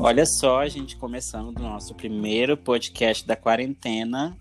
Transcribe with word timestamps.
Olha 0.00 0.24
só, 0.24 0.60
a 0.60 0.68
gente 0.68 0.96
começando 0.96 1.54
o 1.54 1.62
nosso 1.62 1.94
primeiro 1.94 2.56
podcast 2.56 3.26
da 3.26 3.36
quarentena. 3.36 4.34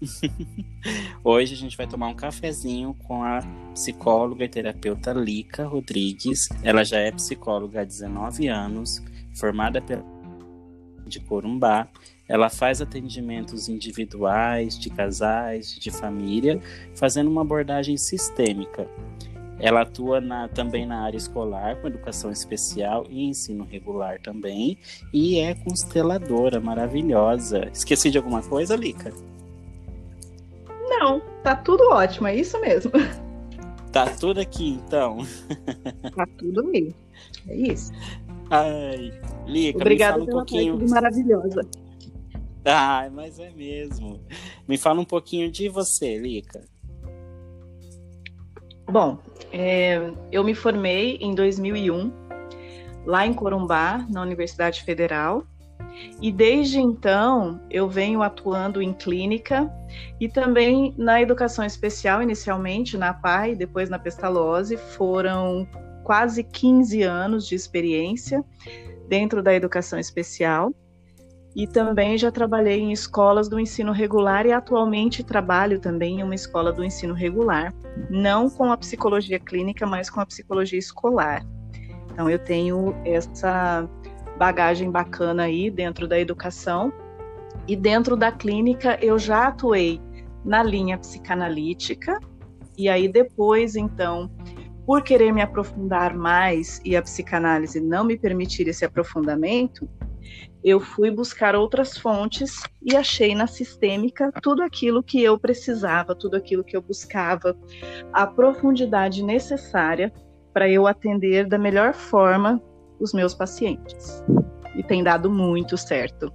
Hoje 1.21 1.53
a 1.53 1.57
gente 1.57 1.75
vai 1.75 1.85
tomar 1.85 2.07
um 2.07 2.15
cafezinho 2.15 2.93
com 3.05 3.23
a 3.23 3.41
psicóloga 3.73 4.45
e 4.45 4.49
terapeuta 4.49 5.11
Lica 5.11 5.65
Rodrigues. 5.65 6.47
Ela 6.63 6.85
já 6.85 6.97
é 6.99 7.11
psicóloga 7.11 7.81
há 7.81 7.83
19 7.83 8.47
anos, 8.47 9.03
formada 9.35 9.81
pela 9.81 10.05
de 11.05 11.19
Corumbá. 11.19 11.89
Ela 12.25 12.49
faz 12.49 12.81
atendimentos 12.81 13.67
individuais, 13.67 14.79
de 14.79 14.89
casais, 14.89 15.75
de 15.77 15.91
família, 15.91 16.57
fazendo 16.95 17.29
uma 17.29 17.41
abordagem 17.41 17.97
sistêmica. 17.97 18.87
Ela 19.59 19.81
atua 19.81 20.19
na, 20.19 20.47
também 20.47 20.85
na 20.85 21.01
área 21.03 21.17
escolar, 21.17 21.77
com 21.77 21.87
educação 21.87 22.31
especial 22.31 23.05
e 23.09 23.23
ensino 23.23 23.63
regular 23.69 24.19
também. 24.21 24.77
E 25.13 25.39
é 25.39 25.53
consteladora 25.55 26.59
maravilhosa. 26.59 27.69
Esqueci 27.71 28.09
de 28.09 28.17
alguma 28.17 28.41
coisa, 28.41 28.75
Lica? 28.75 29.13
Não, 30.89 31.21
tá 31.43 31.55
tudo 31.55 31.89
ótimo, 31.91 32.27
é 32.27 32.35
isso 32.35 32.59
mesmo. 32.59 32.91
Tá 33.93 34.07
tudo 34.07 34.39
aqui, 34.39 34.69
então. 34.69 35.19
Tá 36.15 36.25
tudo 36.39 36.67
aí. 36.69 36.91
É 37.47 37.55
isso. 37.55 37.91
Ai, 38.49 39.13
Lica, 39.45 39.77
Obrigada 39.77 40.17
me 40.17 40.25
fala 40.25 40.35
um 40.35 40.37
pouquinho. 40.39 40.89
maravilhosa. 40.89 41.61
Ai, 42.65 43.11
mas 43.11 43.37
é 43.37 43.51
mesmo. 43.51 44.19
Me 44.67 44.79
fala 44.79 44.99
um 44.99 45.05
pouquinho 45.05 45.51
de 45.51 45.69
você, 45.69 46.17
Lica. 46.17 46.63
Bom, 48.93 49.17
é, 49.51 50.11
eu 50.31 50.43
me 50.43 50.53
formei 50.53 51.17
em 51.19 51.33
2001, 51.33 52.13
lá 53.07 53.25
em 53.25 53.33
Corumbá, 53.33 54.05
na 54.07 54.21
Universidade 54.21 54.83
Federal, 54.83 55.47
e 56.21 56.31
desde 56.31 56.79
então 56.79 57.59
eu 57.71 57.89
venho 57.89 58.21
atuando 58.21 58.83
em 58.83 58.93
clínica 58.93 59.67
e 60.19 60.29
também 60.29 60.93
na 60.95 61.19
educação 61.19 61.65
especial, 61.65 62.21
inicialmente 62.21 62.95
na 62.95 63.11
PAI, 63.15 63.55
depois 63.55 63.89
na 63.89 63.97
Pestalozzi. 63.97 64.77
Foram 64.77 65.67
quase 66.03 66.43
15 66.43 67.01
anos 67.01 67.47
de 67.47 67.55
experiência 67.55 68.45
dentro 69.07 69.41
da 69.41 69.55
educação 69.55 69.97
especial 69.97 70.71
e 71.55 71.67
também 71.67 72.17
já 72.17 72.31
trabalhei 72.31 72.79
em 72.79 72.91
escolas 72.91 73.47
do 73.47 73.59
ensino 73.59 73.91
regular 73.91 74.45
e 74.45 74.51
atualmente 74.51 75.23
trabalho 75.23 75.79
também 75.79 76.19
em 76.19 76.23
uma 76.23 76.33
escola 76.33 76.71
do 76.71 76.83
ensino 76.83 77.13
regular, 77.13 77.73
não 78.09 78.49
com 78.49 78.71
a 78.71 78.77
psicologia 78.77 79.39
clínica, 79.39 79.85
mas 79.85 80.09
com 80.09 80.19
a 80.19 80.25
psicologia 80.25 80.79
escolar. 80.79 81.45
Então 82.11 82.29
eu 82.29 82.39
tenho 82.39 82.95
essa 83.05 83.87
bagagem 84.37 84.89
bacana 84.89 85.43
aí 85.43 85.69
dentro 85.69 86.07
da 86.07 86.19
educação. 86.19 86.91
E 87.67 87.75
dentro 87.75 88.17
da 88.17 88.31
clínica 88.31 88.97
eu 89.01 89.17
já 89.17 89.47
atuei 89.47 90.01
na 90.43 90.63
linha 90.63 90.97
psicanalítica. 90.97 92.19
E 92.77 92.89
aí 92.89 93.07
depois 93.07 93.75
então 93.75 94.29
por 94.85 95.01
querer 95.01 95.31
me 95.31 95.41
aprofundar 95.41 96.13
mais 96.13 96.81
e 96.83 96.95
a 96.95 97.01
psicanálise 97.01 97.79
não 97.79 98.03
me 98.03 98.17
permitir 98.17 98.67
esse 98.67 98.83
aprofundamento, 98.83 99.87
eu 100.63 100.79
fui 100.79 101.11
buscar 101.11 101.55
outras 101.55 101.97
fontes 101.97 102.61
e 102.81 102.95
achei 102.95 103.35
na 103.35 103.47
sistêmica 103.47 104.31
tudo 104.41 104.63
aquilo 104.63 105.03
que 105.03 105.21
eu 105.21 105.37
precisava, 105.37 106.15
tudo 106.15 106.37
aquilo 106.37 106.63
que 106.63 106.75
eu 106.75 106.81
buscava, 106.81 107.55
a 108.13 108.25
profundidade 108.25 109.21
necessária 109.21 110.11
para 110.53 110.69
eu 110.69 110.87
atender 110.87 111.47
da 111.47 111.57
melhor 111.57 111.93
forma 111.93 112.61
os 112.99 113.13
meus 113.13 113.33
pacientes. 113.33 114.23
E 114.75 114.83
tem 114.83 115.03
dado 115.03 115.29
muito 115.29 115.77
certo. 115.77 116.31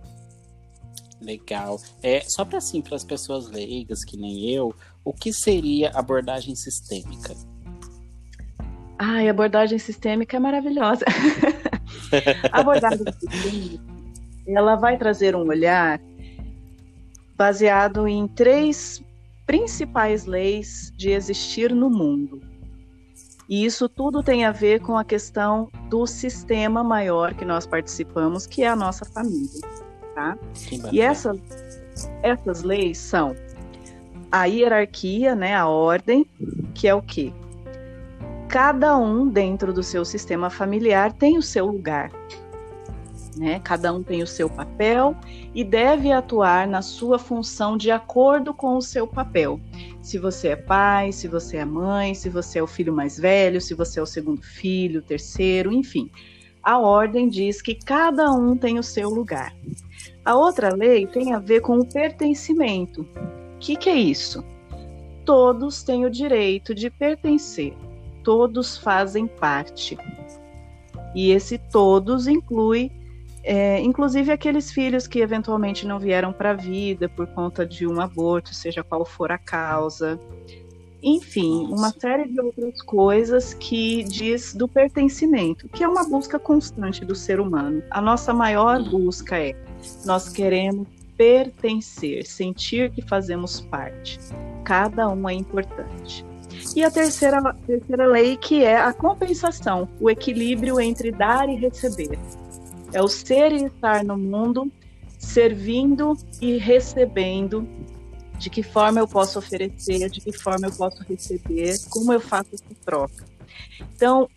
Legal. 1.20 1.80
É, 2.02 2.20
só 2.20 2.44
para 2.44 2.58
assim, 2.58 2.82
para 2.82 2.96
as 2.96 3.04
pessoas 3.04 3.48
leigas 3.48 4.04
que 4.04 4.16
nem 4.16 4.50
eu, 4.50 4.74
o 5.04 5.12
que 5.12 5.32
seria 5.32 5.90
abordagem 5.94 6.54
sistêmica? 6.54 7.34
Ai, 8.98 9.28
abordagem 9.28 9.78
sistêmica 9.78 10.36
é 10.36 10.40
maravilhosa. 10.40 11.04
a 12.52 12.60
abordagem 12.60 13.04
sistêmica 13.20 13.98
ela 14.56 14.76
vai 14.76 14.96
trazer 14.96 15.36
um 15.36 15.46
olhar 15.46 16.00
baseado 17.36 18.08
em 18.08 18.26
três 18.26 19.02
principais 19.46 20.24
leis 20.24 20.92
de 20.96 21.10
existir 21.10 21.74
no 21.74 21.90
mundo. 21.90 22.40
E 23.48 23.64
isso 23.64 23.88
tudo 23.88 24.22
tem 24.22 24.44
a 24.44 24.52
ver 24.52 24.80
com 24.80 24.96
a 24.96 25.04
questão 25.04 25.70
do 25.88 26.06
sistema 26.06 26.82
maior 26.84 27.34
que 27.34 27.44
nós 27.44 27.66
participamos, 27.66 28.46
que 28.46 28.62
é 28.62 28.68
a 28.68 28.76
nossa 28.76 29.04
família. 29.04 29.60
Tá? 30.14 30.36
E 30.92 31.00
essas, 31.00 31.38
essas 32.22 32.62
leis 32.62 32.98
são 32.98 33.34
a 34.30 34.44
hierarquia, 34.44 35.34
né, 35.34 35.54
a 35.54 35.66
ordem, 35.66 36.26
que 36.74 36.86
é 36.86 36.94
o 36.94 37.00
quê? 37.00 37.32
Cada 38.48 38.96
um 38.96 39.28
dentro 39.28 39.74
do 39.74 39.82
seu 39.82 40.06
sistema 40.06 40.48
familiar 40.48 41.12
tem 41.12 41.36
o 41.36 41.42
seu 41.42 41.66
lugar. 41.66 42.10
Né? 43.36 43.60
Cada 43.62 43.92
um 43.92 44.02
tem 44.02 44.22
o 44.22 44.26
seu 44.26 44.48
papel 44.48 45.14
e 45.54 45.62
deve 45.62 46.10
atuar 46.10 46.66
na 46.66 46.80
sua 46.80 47.18
função 47.18 47.76
de 47.76 47.90
acordo 47.90 48.54
com 48.54 48.76
o 48.78 48.80
seu 48.80 49.06
papel. 49.06 49.60
Se 50.00 50.18
você 50.18 50.48
é 50.48 50.56
pai, 50.56 51.12
se 51.12 51.28
você 51.28 51.58
é 51.58 51.64
mãe, 51.64 52.14
se 52.14 52.30
você 52.30 52.58
é 52.58 52.62
o 52.62 52.66
filho 52.66 52.92
mais 52.92 53.18
velho, 53.18 53.60
se 53.60 53.74
você 53.74 54.00
é 54.00 54.02
o 54.02 54.06
segundo 54.06 54.40
filho, 54.40 55.02
terceiro, 55.02 55.70
enfim. 55.70 56.10
A 56.62 56.78
ordem 56.78 57.28
diz 57.28 57.60
que 57.60 57.74
cada 57.74 58.32
um 58.32 58.56
tem 58.56 58.78
o 58.78 58.82
seu 58.82 59.10
lugar. 59.10 59.54
A 60.24 60.34
outra 60.34 60.74
lei 60.74 61.06
tem 61.06 61.34
a 61.34 61.38
ver 61.38 61.60
com 61.60 61.78
o 61.78 61.86
pertencimento. 61.86 63.02
O 63.02 63.58
que, 63.60 63.76
que 63.76 63.90
é 63.90 63.96
isso? 63.96 64.42
Todos 65.24 65.82
têm 65.82 66.06
o 66.06 66.10
direito 66.10 66.74
de 66.74 66.88
pertencer, 66.88 67.76
todos 68.28 68.76
fazem 68.76 69.26
parte. 69.26 69.96
E 71.14 71.30
esse 71.30 71.56
todos 71.56 72.28
inclui 72.28 72.92
é, 73.42 73.80
inclusive 73.80 74.30
aqueles 74.30 74.70
filhos 74.70 75.06
que 75.06 75.20
eventualmente 75.20 75.86
não 75.86 75.98
vieram 75.98 76.30
para 76.30 76.50
a 76.50 76.54
vida 76.54 77.08
por 77.08 77.26
conta 77.28 77.64
de 77.64 77.86
um 77.86 77.98
aborto, 77.98 78.54
seja 78.54 78.84
qual 78.84 79.06
for 79.06 79.32
a 79.32 79.38
causa. 79.38 80.20
Enfim, 81.02 81.66
uma 81.70 81.90
série 81.90 82.28
de 82.28 82.38
outras 82.38 82.82
coisas 82.82 83.54
que 83.54 84.04
diz 84.04 84.52
do 84.52 84.68
pertencimento, 84.68 85.66
que 85.66 85.82
é 85.82 85.88
uma 85.88 86.06
busca 86.06 86.38
constante 86.38 87.06
do 87.06 87.14
ser 87.14 87.40
humano. 87.40 87.82
A 87.90 88.02
nossa 88.02 88.34
maior 88.34 88.82
busca 88.82 89.38
é: 89.38 89.56
nós 90.04 90.28
queremos 90.28 90.86
pertencer, 91.16 92.26
sentir 92.26 92.90
que 92.90 93.00
fazemos 93.00 93.62
parte. 93.62 94.20
Cada 94.64 95.08
um 95.08 95.26
é 95.26 95.32
importante. 95.32 96.26
E 96.76 96.84
a 96.84 96.90
terceira, 96.90 97.38
a 97.38 97.52
terceira 97.52 98.06
lei, 98.06 98.36
que 98.36 98.62
é 98.64 98.76
a 98.76 98.92
compensação, 98.92 99.88
o 100.00 100.08
equilíbrio 100.08 100.80
entre 100.80 101.10
dar 101.10 101.48
e 101.48 101.56
receber. 101.56 102.18
É 102.92 103.02
o 103.02 103.08
ser 103.08 103.52
e 103.52 103.64
estar 103.64 104.04
no 104.04 104.16
mundo, 104.16 104.70
servindo 105.18 106.16
e 106.40 106.56
recebendo. 106.56 107.68
De 108.38 108.48
que 108.48 108.62
forma 108.62 109.00
eu 109.00 109.08
posso 109.08 109.40
oferecer, 109.40 110.08
de 110.08 110.20
que 110.20 110.30
forma 110.30 110.68
eu 110.68 110.72
posso 110.72 111.02
receber, 111.02 111.74
como 111.90 112.12
eu 112.12 112.20
faço 112.20 112.50
essa 112.54 112.74
troca. 112.84 113.24
Então, 113.96 114.28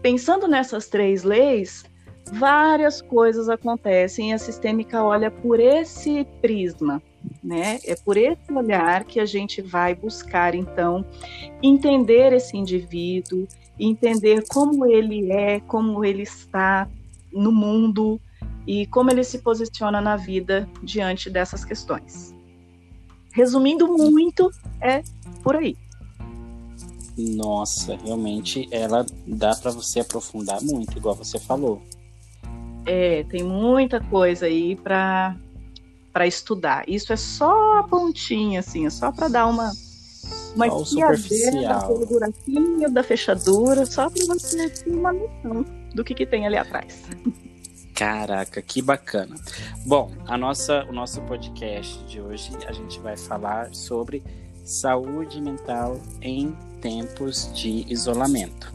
pensando 0.00 0.48
nessas 0.48 0.88
três 0.88 1.22
leis, 1.22 1.84
várias 2.32 3.02
coisas 3.02 3.50
acontecem 3.50 4.30
e 4.30 4.32
a 4.32 4.38
sistêmica 4.38 5.04
olha 5.04 5.30
por 5.30 5.60
esse 5.60 6.24
prisma, 6.40 7.02
né? 7.42 7.80
É 7.84 7.96
por 7.96 8.16
esse 8.16 8.52
olhar 8.52 9.04
que 9.04 9.18
a 9.18 9.26
gente 9.26 9.60
vai 9.60 9.94
buscar 9.94 10.54
então 10.54 11.04
entender 11.62 12.32
esse 12.32 12.56
indivíduo, 12.56 13.46
entender 13.78 14.44
como 14.48 14.86
ele 14.86 15.32
é, 15.32 15.60
como 15.60 16.04
ele 16.04 16.22
está, 16.22 16.88
no 17.32 17.50
mundo 17.50 18.20
e 18.66 18.86
como 18.86 19.10
ele 19.10 19.24
se 19.24 19.38
posiciona 19.38 20.00
na 20.00 20.16
vida 20.16 20.68
diante 20.82 21.28
dessas 21.28 21.64
questões. 21.64 22.34
Resumindo 23.32 23.88
muito, 23.88 24.50
é 24.80 25.02
por 25.42 25.56
aí. 25.56 25.76
Nossa, 27.16 27.96
realmente 27.96 28.68
ela 28.70 29.04
dá 29.26 29.54
para 29.56 29.70
você 29.70 30.00
aprofundar 30.00 30.62
muito, 30.62 30.96
igual 30.96 31.14
você 31.14 31.38
falou. 31.38 31.82
É, 32.86 33.24
tem 33.24 33.42
muita 33.42 34.00
coisa 34.00 34.46
aí 34.46 34.76
para 34.76 35.36
para 36.12 36.26
estudar. 36.26 36.84
Isso 36.88 37.12
é 37.12 37.16
só 37.16 37.78
a 37.78 37.82
pontinha, 37.84 38.60
assim, 38.60 38.86
é 38.86 38.90
só 38.90 39.10
para 39.10 39.28
dar 39.28 39.46
uma 39.46 39.72
uma 40.54 40.68
pelo 41.86 42.06
buraquinho 42.06 42.90
da 42.90 43.02
fechadura, 43.02 43.86
só 43.86 44.10
para 44.10 44.24
você 44.26 44.68
ter 44.68 44.90
uma 44.90 45.12
noção 45.12 45.64
do 45.94 46.04
que, 46.04 46.14
que 46.14 46.26
tem 46.26 46.46
ali 46.46 46.56
atrás. 46.56 47.02
Caraca, 47.94 48.60
que 48.60 48.82
bacana. 48.82 49.34
Bom, 49.86 50.12
a 50.26 50.36
nossa, 50.36 50.84
o 50.84 50.92
nosso 50.92 51.20
podcast 51.22 52.02
de 52.04 52.20
hoje 52.20 52.50
a 52.66 52.72
gente 52.72 52.98
vai 53.00 53.16
falar 53.16 53.74
sobre 53.74 54.22
saúde 54.64 55.40
mental 55.40 56.00
em 56.20 56.56
tempos 56.80 57.50
de 57.54 57.86
isolamento. 57.88 58.72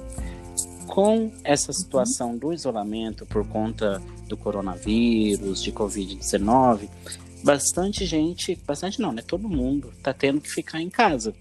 Com 0.87 1.31
essa 1.43 1.73
situação 1.73 2.37
do 2.37 2.53
isolamento 2.53 3.25
por 3.25 3.45
conta 3.47 4.01
do 4.27 4.37
coronavírus, 4.37 5.61
de 5.61 5.71
Covid-19, 5.71 6.89
bastante 7.43 8.05
gente, 8.05 8.55
bastante 8.65 9.01
não, 9.01 9.11
né? 9.11 9.21
Todo 9.21 9.49
mundo 9.49 9.93
tá 10.01 10.13
tendo 10.13 10.41
que 10.41 10.49
ficar 10.49 10.81
em 10.81 10.89
casa. 10.89 11.33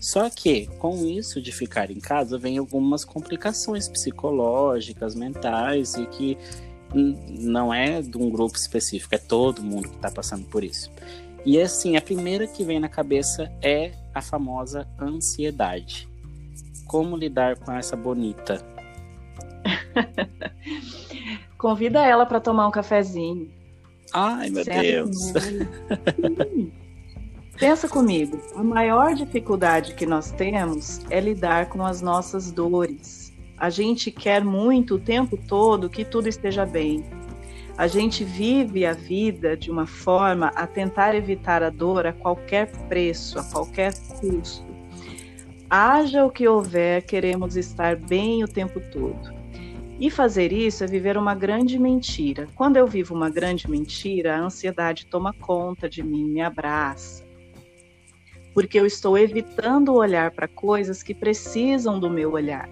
Só 0.00 0.30
que 0.30 0.66
com 0.78 1.04
isso 1.04 1.42
de 1.42 1.50
ficar 1.50 1.90
em 1.90 1.98
casa 1.98 2.38
vem 2.38 2.58
algumas 2.58 3.04
complicações 3.04 3.88
psicológicas, 3.88 5.14
mentais 5.14 5.94
e 5.94 6.06
que 6.06 6.38
não 6.94 7.74
é 7.74 8.00
de 8.00 8.16
um 8.16 8.30
grupo 8.30 8.56
específico, 8.56 9.14
é 9.14 9.18
todo 9.18 9.62
mundo 9.62 9.88
que 9.88 9.96
está 9.96 10.10
passando 10.10 10.46
por 10.46 10.64
isso. 10.64 10.90
E 11.44 11.60
assim, 11.60 11.96
a 11.96 12.00
primeira 12.00 12.46
que 12.46 12.64
vem 12.64 12.80
na 12.80 12.88
cabeça 12.88 13.52
é 13.60 13.92
a 14.14 14.22
famosa 14.22 14.88
ansiedade. 15.00 16.08
Como 16.86 17.16
lidar 17.16 17.56
com 17.56 17.72
essa 17.72 17.96
bonita? 17.96 18.64
Convida 21.58 22.04
ela 22.04 22.24
para 22.24 22.40
tomar 22.40 22.68
um 22.68 22.70
cafezinho. 22.70 23.50
Ai, 24.12 24.50
meu 24.50 24.64
Deus. 24.64 25.32
Pensa 27.58 27.88
comigo, 27.88 28.40
a 28.54 28.62
maior 28.62 29.14
dificuldade 29.14 29.94
que 29.94 30.06
nós 30.06 30.30
temos 30.30 31.00
é 31.10 31.20
lidar 31.20 31.68
com 31.68 31.84
as 31.84 32.00
nossas 32.00 32.52
dores. 32.52 33.32
A 33.56 33.68
gente 33.68 34.12
quer 34.12 34.44
muito 34.44 34.94
o 34.94 34.98
tempo 35.00 35.36
todo 35.36 35.90
que 35.90 36.04
tudo 36.04 36.28
esteja 36.28 36.64
bem. 36.64 37.04
A 37.76 37.88
gente 37.88 38.22
vive 38.22 38.86
a 38.86 38.92
vida 38.92 39.56
de 39.56 39.70
uma 39.70 39.86
forma 39.86 40.52
a 40.54 40.66
tentar 40.66 41.14
evitar 41.14 41.62
a 41.62 41.70
dor 41.70 42.06
a 42.06 42.12
qualquer 42.12 42.70
preço, 42.88 43.38
a 43.38 43.44
qualquer 43.44 43.92
custo. 44.20 44.66
Haja 45.68 46.24
o 46.24 46.30
que 46.30 46.46
houver, 46.48 47.02
queremos 47.02 47.56
estar 47.56 47.96
bem 47.96 48.42
o 48.42 48.48
tempo 48.48 48.80
todo. 48.92 49.37
E 50.00 50.10
fazer 50.10 50.52
isso 50.52 50.84
é 50.84 50.86
viver 50.86 51.16
uma 51.16 51.34
grande 51.34 51.78
mentira. 51.78 52.46
Quando 52.54 52.76
eu 52.76 52.86
vivo 52.86 53.14
uma 53.14 53.28
grande 53.28 53.68
mentira, 53.68 54.36
a 54.36 54.40
ansiedade 54.40 55.06
toma 55.06 55.32
conta 55.32 55.88
de 55.88 56.02
mim, 56.02 56.24
me 56.24 56.40
abraça 56.40 57.28
porque 58.58 58.76
eu 58.76 58.84
estou 58.84 59.16
evitando 59.16 59.94
olhar 59.94 60.32
para 60.32 60.48
coisas 60.48 61.00
que 61.00 61.14
precisam 61.14 62.00
do 62.00 62.10
meu 62.10 62.32
olhar. 62.32 62.68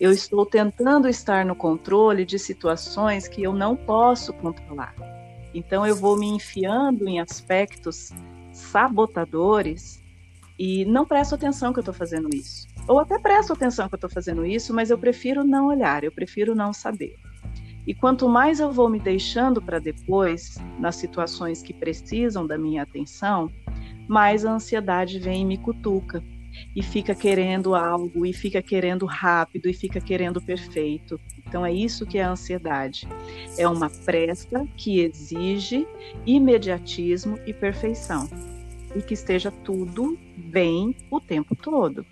Eu 0.00 0.10
estou 0.10 0.46
tentando 0.46 1.06
estar 1.06 1.44
no 1.44 1.54
controle 1.54 2.24
de 2.24 2.38
situações 2.38 3.28
que 3.28 3.42
eu 3.42 3.52
não 3.52 3.76
posso 3.76 4.32
controlar. 4.32 4.94
Então 5.52 5.86
eu 5.86 5.94
vou 5.94 6.16
me 6.16 6.26
enfiando 6.26 7.06
em 7.06 7.20
aspectos 7.20 8.10
sabotadores 8.54 10.02
e 10.58 10.86
não 10.86 11.04
presto 11.04 11.34
atenção 11.34 11.70
que 11.70 11.80
eu 11.80 11.82
estou 11.82 11.94
fazendo 11.94 12.34
isso. 12.34 12.66
Ou 12.88 12.98
até 12.98 13.18
presto 13.18 13.52
atenção 13.52 13.88
que 13.88 13.94
eu 13.94 13.96
estou 13.96 14.10
fazendo 14.10 14.44
isso, 14.44 14.74
mas 14.74 14.90
eu 14.90 14.98
prefiro 14.98 15.44
não 15.44 15.68
olhar, 15.68 16.04
eu 16.04 16.12
prefiro 16.12 16.54
não 16.54 16.72
saber. 16.72 17.14
E 17.86 17.94
quanto 17.94 18.28
mais 18.28 18.60
eu 18.60 18.70
vou 18.70 18.88
me 18.88 19.00
deixando 19.00 19.60
para 19.60 19.78
depois, 19.78 20.56
nas 20.78 20.96
situações 20.96 21.62
que 21.62 21.72
precisam 21.72 22.46
da 22.46 22.56
minha 22.56 22.82
atenção, 22.82 23.50
mais 24.08 24.44
a 24.44 24.52
ansiedade 24.52 25.18
vem 25.18 25.42
e 25.42 25.44
me 25.44 25.58
cutuca 25.58 26.22
e 26.76 26.82
fica 26.82 27.14
querendo 27.14 27.74
algo 27.74 28.26
e 28.26 28.32
fica 28.32 28.62
querendo 28.62 29.06
rápido 29.06 29.68
e 29.68 29.72
fica 29.72 30.00
querendo 30.00 30.40
perfeito. 30.40 31.18
Então 31.46 31.64
é 31.64 31.72
isso 31.72 32.06
que 32.06 32.18
é 32.18 32.24
a 32.24 32.30
ansiedade. 32.30 33.08
É 33.58 33.66
uma 33.66 33.90
pressa 33.90 34.66
que 34.76 35.00
exige 35.00 35.86
imediatismo 36.26 37.38
e 37.46 37.52
perfeição 37.52 38.28
e 38.94 39.00
que 39.00 39.14
esteja 39.14 39.50
tudo 39.50 40.18
bem 40.36 40.94
o 41.10 41.20
tempo 41.20 41.56
todo. 41.56 42.04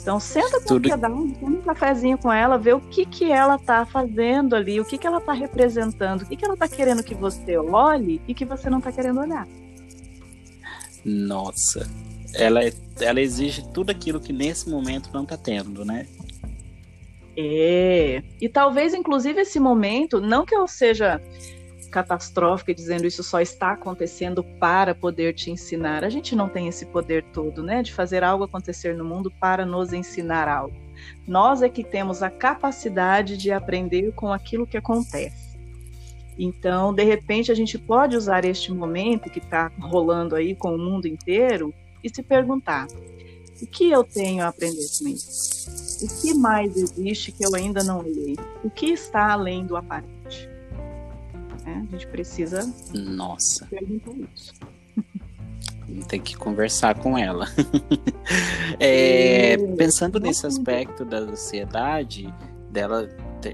Então 0.00 0.20
senta 0.20 0.60
com 0.60 0.66
tudo... 0.66 0.86
ansiedade, 0.86 1.34
toma 1.40 1.56
um 1.56 1.62
cafezinho 1.62 2.18
com 2.18 2.32
ela, 2.32 2.58
vê 2.58 2.72
o 2.72 2.80
que 2.80 3.06
que 3.06 3.30
ela 3.30 3.56
está 3.56 3.86
fazendo 3.86 4.54
ali, 4.54 4.80
o 4.80 4.84
que 4.84 4.98
que 4.98 5.06
ela 5.06 5.18
está 5.18 5.32
representando, 5.32 6.22
o 6.22 6.26
que 6.26 6.36
que 6.36 6.44
ela 6.44 6.54
está 6.54 6.68
querendo 6.68 7.02
que 7.02 7.14
você 7.14 7.56
olhe 7.56 8.20
e 8.28 8.34
que 8.34 8.44
você 8.44 8.68
não 8.68 8.78
está 8.78 8.92
querendo 8.92 9.20
olhar. 9.20 9.46
Nossa. 11.04 11.88
Ela, 12.34 12.64
é, 12.64 12.72
ela 13.00 13.20
exige 13.20 13.66
tudo 13.72 13.90
aquilo 13.90 14.20
que 14.20 14.32
nesse 14.32 14.68
momento 14.68 15.10
não 15.12 15.22
está 15.22 15.36
tendo, 15.36 15.84
né? 15.84 16.06
É. 17.36 18.22
E 18.40 18.48
talvez, 18.48 18.94
inclusive, 18.94 19.40
esse 19.40 19.58
momento, 19.58 20.20
não 20.20 20.44
que 20.44 20.54
eu 20.54 20.66
seja 20.66 21.20
catastrófica 21.94 22.74
dizendo 22.74 23.06
isso 23.06 23.22
só 23.22 23.40
está 23.40 23.70
acontecendo 23.70 24.42
para 24.58 24.96
poder 24.96 25.32
te 25.32 25.52
ensinar. 25.52 26.02
A 26.02 26.08
gente 26.08 26.34
não 26.34 26.48
tem 26.48 26.66
esse 26.66 26.84
poder 26.86 27.22
todo, 27.32 27.62
né, 27.62 27.84
de 27.84 27.94
fazer 27.94 28.24
algo 28.24 28.42
acontecer 28.42 28.96
no 28.96 29.04
mundo 29.04 29.30
para 29.30 29.64
nos 29.64 29.92
ensinar 29.92 30.48
algo. 30.48 30.74
Nós 31.24 31.62
é 31.62 31.68
que 31.68 31.84
temos 31.84 32.20
a 32.20 32.30
capacidade 32.30 33.36
de 33.36 33.52
aprender 33.52 34.12
com 34.12 34.32
aquilo 34.32 34.66
que 34.66 34.76
acontece. 34.76 35.56
Então, 36.36 36.92
de 36.92 37.04
repente, 37.04 37.52
a 37.52 37.54
gente 37.54 37.78
pode 37.78 38.16
usar 38.16 38.44
este 38.44 38.72
momento 38.72 39.30
que 39.30 39.38
está 39.38 39.70
rolando 39.78 40.34
aí 40.34 40.56
com 40.56 40.74
o 40.74 40.78
mundo 40.78 41.06
inteiro 41.06 41.72
e 42.02 42.12
se 42.12 42.24
perguntar: 42.24 42.88
o 43.62 43.66
que 43.66 43.88
eu 43.88 44.02
tenho 44.02 44.42
a 44.42 44.48
aprender 44.48 44.86
com 44.98 45.08
isso? 45.08 46.04
O 46.04 46.20
que 46.20 46.34
mais 46.34 46.76
existe 46.76 47.30
que 47.30 47.46
eu 47.46 47.54
ainda 47.54 47.84
não 47.84 48.00
olhei? 48.00 48.36
O 48.64 48.70
que 48.70 48.86
está 48.86 49.32
além 49.32 49.64
do 49.64 49.76
aparente? 49.76 50.13
É, 51.66 51.70
a 51.70 51.84
gente 51.84 52.06
precisa 52.08 52.72
Nossa. 52.92 53.66
perguntar 53.66 54.12
isso. 54.34 54.52
Tem 56.08 56.20
que 56.20 56.36
conversar 56.36 56.98
com 56.98 57.16
ela. 57.16 57.46
é, 58.80 59.56
pensando 59.76 60.18
nesse 60.18 60.46
aspecto 60.46 61.04
da 61.04 61.18
ansiedade, 61.18 62.32
dela 62.70 63.08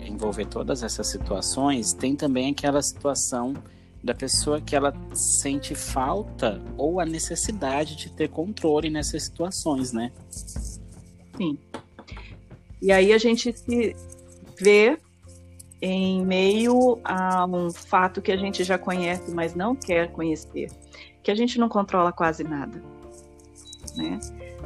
envolver 0.06 0.46
todas 0.46 0.82
essas 0.82 1.08
situações, 1.08 1.92
tem 1.92 2.14
também 2.14 2.52
aquela 2.52 2.80
situação 2.80 3.54
da 4.02 4.14
pessoa 4.14 4.60
que 4.60 4.74
ela 4.74 4.94
sente 5.12 5.74
falta 5.74 6.62
ou 6.76 7.00
a 7.00 7.04
necessidade 7.04 7.96
de 7.96 8.10
ter 8.10 8.28
controle 8.28 8.88
nessas 8.88 9.24
situações, 9.24 9.92
né? 9.92 10.10
Sim. 11.36 11.58
E 12.80 12.90
aí 12.90 13.12
a 13.12 13.18
gente 13.18 13.52
se 13.52 13.94
vê 14.58 14.98
em 15.80 16.24
meio 16.24 16.98
a 17.04 17.46
um 17.46 17.70
fato 17.70 18.20
que 18.20 18.30
a 18.30 18.36
gente 18.36 18.62
já 18.64 18.78
conhece, 18.78 19.32
mas 19.34 19.54
não 19.54 19.74
quer 19.74 20.12
conhecer, 20.12 20.70
que 21.22 21.30
a 21.30 21.34
gente 21.34 21.58
não 21.58 21.68
controla 21.68 22.12
quase 22.12 22.44
nada, 22.44 22.82
né? 23.96 24.18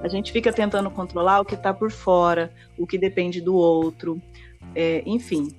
A 0.02 0.08
gente 0.08 0.32
fica 0.32 0.52
tentando 0.52 0.90
controlar 0.90 1.40
o 1.40 1.44
que 1.44 1.55
está 1.55 1.72
por 1.72 1.90
fora, 1.90 2.52
o 2.76 2.87
que 2.87 2.99
depende 2.99 3.40
do 3.40 3.55
outro, 3.55 4.20
é, 4.75 5.02
enfim. 5.06 5.55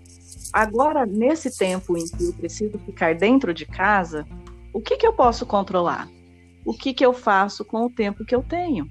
Agora, 0.52 1.06
nesse 1.06 1.58
tempo 1.58 1.98
em 1.98 2.06
que 2.06 2.26
eu 2.26 2.34
preciso 2.34 2.78
ficar 2.80 3.16
dentro 3.16 3.54
de 3.54 3.66
casa, 3.66 4.26
o 4.74 4.82
que, 4.82 4.98
que 4.98 5.08
eu 5.08 5.14
posso 5.14 5.46
controlar? 5.46 6.08
O 6.66 6.74
que, 6.74 6.94
que 6.94 7.06
eu 7.06 7.14
faço 7.14 7.64
com 7.64 7.86
o 7.86 7.90
tempo 7.90 8.26
que 8.26 8.36
eu 8.36 8.44
tenho? 8.44 8.90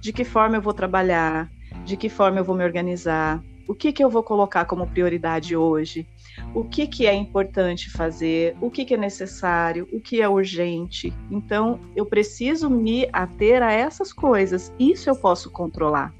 De 0.00 0.12
que 0.12 0.24
forma 0.24 0.56
eu 0.56 0.62
vou 0.62 0.74
trabalhar? 0.74 1.50
De 1.84 1.96
que 1.96 2.08
forma 2.08 2.40
eu 2.40 2.44
vou 2.44 2.56
me 2.56 2.64
organizar? 2.64 3.42
O 3.68 3.74
que, 3.74 3.92
que 3.92 4.02
eu 4.02 4.08
vou 4.08 4.22
colocar 4.22 4.64
como 4.64 4.86
prioridade 4.86 5.54
hoje? 5.54 6.08
O 6.54 6.64
que, 6.64 6.86
que 6.86 7.06
é 7.06 7.12
importante 7.12 7.90
fazer? 7.90 8.56
O 8.62 8.70
que, 8.70 8.82
que 8.82 8.94
é 8.94 8.96
necessário? 8.96 9.86
O 9.92 10.00
que 10.00 10.22
é 10.22 10.28
urgente? 10.28 11.12
Então, 11.30 11.78
eu 11.94 12.06
preciso 12.06 12.70
me 12.70 13.06
ater 13.12 13.62
a 13.62 13.70
essas 13.70 14.10
coisas. 14.10 14.72
Isso 14.78 15.10
eu 15.10 15.14
posso 15.14 15.50
controlar. 15.50 16.14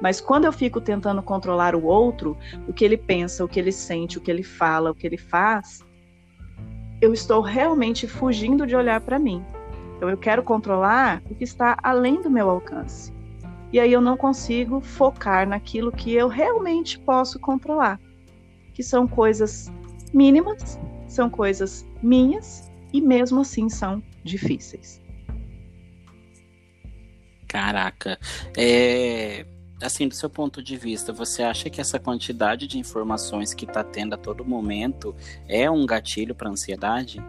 Mas 0.00 0.20
quando 0.20 0.46
eu 0.46 0.52
fico 0.52 0.80
tentando 0.80 1.22
controlar 1.22 1.76
o 1.76 1.84
outro, 1.84 2.36
o 2.66 2.72
que 2.72 2.84
ele 2.84 2.96
pensa, 2.96 3.44
o 3.44 3.48
que 3.48 3.60
ele 3.60 3.70
sente, 3.70 4.18
o 4.18 4.20
que 4.20 4.30
ele 4.30 4.42
fala, 4.42 4.90
o 4.90 4.94
que 4.96 5.06
ele 5.06 5.16
faz, 5.16 5.78
eu 7.00 7.12
estou 7.12 7.40
realmente 7.40 8.08
fugindo 8.08 8.66
de 8.66 8.74
olhar 8.74 9.00
para 9.00 9.16
mim. 9.16 9.44
Então 9.96 10.10
eu 10.10 10.16
quero 10.16 10.42
controlar 10.42 11.22
o 11.30 11.36
que 11.36 11.44
está 11.44 11.78
além 11.80 12.20
do 12.20 12.28
meu 12.28 12.50
alcance. 12.50 13.13
E 13.74 13.80
aí 13.80 13.92
eu 13.92 14.00
não 14.00 14.16
consigo 14.16 14.80
focar 14.80 15.48
naquilo 15.48 15.90
que 15.90 16.14
eu 16.14 16.28
realmente 16.28 16.96
posso 16.96 17.40
controlar, 17.40 18.00
que 18.72 18.84
são 18.84 19.04
coisas 19.04 19.68
mínimas, 20.12 20.78
são 21.08 21.28
coisas 21.28 21.84
minhas 22.00 22.70
e 22.92 23.00
mesmo 23.00 23.40
assim 23.40 23.68
são 23.68 24.00
difíceis. 24.22 25.02
Caraca, 27.48 28.16
é, 28.56 29.44
assim, 29.82 30.06
do 30.06 30.14
seu 30.14 30.30
ponto 30.30 30.62
de 30.62 30.76
vista, 30.76 31.12
você 31.12 31.42
acha 31.42 31.68
que 31.68 31.80
essa 31.80 31.98
quantidade 31.98 32.68
de 32.68 32.78
informações 32.78 33.52
que 33.52 33.64
está 33.64 33.82
tendo 33.82 34.14
a 34.14 34.16
todo 34.16 34.44
momento 34.44 35.16
é 35.48 35.68
um 35.68 35.84
gatilho 35.84 36.32
para 36.32 36.48
ansiedade? 36.48 37.20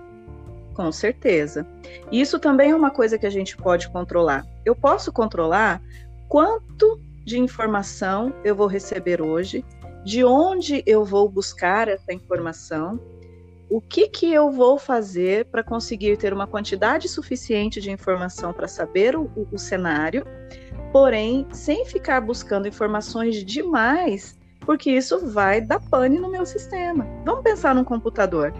Com 0.75 0.91
certeza. 0.91 1.65
Isso 2.11 2.37
também 2.37 2.71
é 2.71 2.75
uma 2.75 2.91
coisa 2.91 3.17
que 3.17 3.25
a 3.25 3.29
gente 3.29 3.55
pode 3.55 3.89
controlar. 3.89 4.45
Eu 4.65 4.75
posso 4.75 5.11
controlar 5.11 5.81
quanto 6.27 6.99
de 7.23 7.39
informação 7.39 8.33
eu 8.43 8.55
vou 8.55 8.67
receber 8.67 9.21
hoje, 9.21 9.65
de 10.03 10.23
onde 10.23 10.83
eu 10.85 11.03
vou 11.03 11.27
buscar 11.27 11.87
essa 11.87 12.13
informação, 12.13 12.99
o 13.69 13.81
que, 13.81 14.07
que 14.07 14.31
eu 14.31 14.51
vou 14.51 14.77
fazer 14.77 15.45
para 15.45 15.63
conseguir 15.63 16.17
ter 16.17 16.31
uma 16.31 16.45
quantidade 16.45 17.09
suficiente 17.09 17.81
de 17.81 17.89
informação 17.89 18.53
para 18.53 18.67
saber 18.67 19.15
o, 19.15 19.29
o, 19.51 19.57
cenário, 19.57 20.23
porém, 20.91 21.47
sem 21.51 21.83
ficar 21.85 22.21
buscando 22.21 22.67
informações 22.67 23.43
demais 23.43 24.37
porque 24.65 24.91
isso 24.91 25.27
vai 25.27 25.61
dar 25.61 25.79
pane 25.79 26.19
no 26.19 26.29
meu 26.29 26.45
sistema. 26.45 27.07
Vamos 27.23 27.43
pensar 27.43 27.75
num 27.75 27.83
computador. 27.83 28.51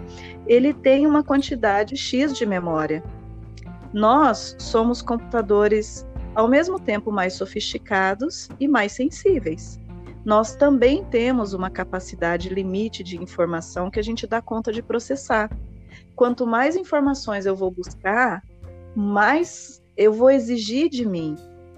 Ele 0.46 0.72
tem 0.72 1.06
uma 1.06 1.22
quantidade 1.22 1.96
X 1.96 2.36
de 2.36 2.46
memória. 2.46 3.02
Nós 3.92 4.54
somos 4.58 5.02
computadores 5.02 6.05
ao 6.36 6.46
mesmo 6.46 6.78
tempo 6.78 7.10
mais 7.10 7.32
sofisticados 7.32 8.50
e 8.60 8.68
mais 8.68 8.92
sensíveis. 8.92 9.80
Nós 10.22 10.54
também 10.54 11.02
temos 11.02 11.54
uma 11.54 11.70
capacidade 11.70 12.50
limite 12.50 13.02
de 13.02 13.16
informação 13.16 13.90
que 13.90 13.98
a 13.98 14.02
gente 14.02 14.26
dá 14.26 14.42
conta 14.42 14.70
de 14.70 14.82
processar. 14.82 15.50
Quanto 16.14 16.46
mais 16.46 16.76
informações 16.76 17.46
eu 17.46 17.56
vou 17.56 17.70
buscar, 17.70 18.42
mais 18.94 19.82
eu 19.96 20.12
vou 20.12 20.28
exigir 20.28 20.90
de 20.90 21.08
mim 21.08 21.36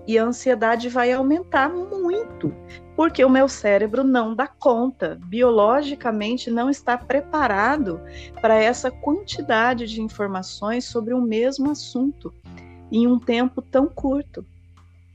e 0.09 0.19
a 0.19 0.25
ansiedade 0.25 0.88
vai 0.88 1.12
aumentar 1.12 1.69
muito, 1.69 2.53
porque 2.97 3.25
o 3.25 3.31
meu 3.31 3.49
cérebro 3.49 4.03
não 4.03 4.35
dá 4.35 4.49
conta, 4.49 5.21
biologicamente 5.27 6.50
não 6.50 6.69
está 6.69 6.99
preparado 6.99 8.00
para 8.41 8.57
essa 8.57 8.91
quantidade 8.91 9.87
de 9.87 10.03
informações 10.03 10.85
sobre 10.85 11.15
o 11.15 11.21
mesmo 11.21 11.71
assunto 11.71 12.35
em 12.90 13.07
um 13.07 13.18
tempo 13.18 13.62
tão 13.62 13.87
curto. 13.87 14.45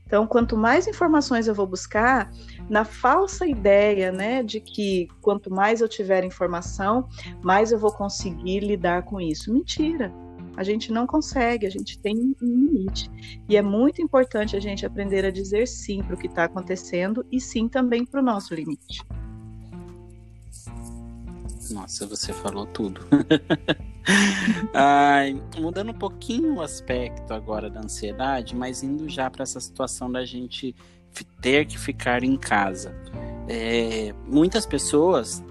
Então, 0.06 0.26
quanto 0.26 0.56
mais 0.56 0.86
informações 0.86 1.48
eu 1.48 1.54
vou 1.54 1.66
buscar, 1.66 2.30
na 2.68 2.84
falsa 2.84 3.46
ideia, 3.46 4.12
né, 4.12 4.42
de 4.42 4.60
que 4.60 5.08
quanto 5.20 5.50
mais 5.50 5.80
eu 5.80 5.88
tiver 5.88 6.24
informação, 6.24 7.08
mais 7.42 7.72
eu 7.72 7.78
vou 7.78 7.92
conseguir 7.92 8.60
lidar 8.60 9.02
com 9.02 9.20
isso. 9.20 9.52
Mentira. 9.52 10.12
A 10.56 10.62
gente 10.62 10.92
não 10.92 11.04
consegue, 11.04 11.66
a 11.66 11.70
gente 11.70 11.98
tem 11.98 12.16
um 12.16 12.34
limite. 12.40 13.10
E 13.48 13.56
é 13.56 13.62
muito 13.62 14.00
importante 14.00 14.54
a 14.54 14.60
gente 14.60 14.86
aprender 14.86 15.24
a 15.24 15.30
dizer 15.30 15.66
sim 15.66 16.00
para 16.02 16.14
o 16.14 16.18
que 16.18 16.28
está 16.28 16.44
acontecendo 16.44 17.26
e 17.32 17.40
sim 17.40 17.68
também 17.68 18.04
para 18.04 18.20
o 18.20 18.22
nosso 18.22 18.54
limite. 18.54 19.02
Nossa, 21.70 22.06
você 22.06 22.32
falou 22.32 22.66
tudo. 22.66 23.00
Ai, 24.74 25.40
mudando 25.58 25.90
um 25.90 25.98
pouquinho 25.98 26.56
o 26.56 26.60
aspecto 26.60 27.32
agora 27.32 27.70
da 27.70 27.80
ansiedade, 27.80 28.54
mas 28.54 28.82
indo 28.82 29.08
já 29.08 29.30
para 29.30 29.42
essa 29.42 29.60
situação 29.60 30.10
da 30.10 30.24
gente 30.24 30.74
ter 31.40 31.66
que 31.66 31.78
ficar 31.78 32.22
em 32.22 32.36
casa. 32.36 32.94
É, 33.48 34.14
muitas 34.26 34.66
pessoas 34.66 35.42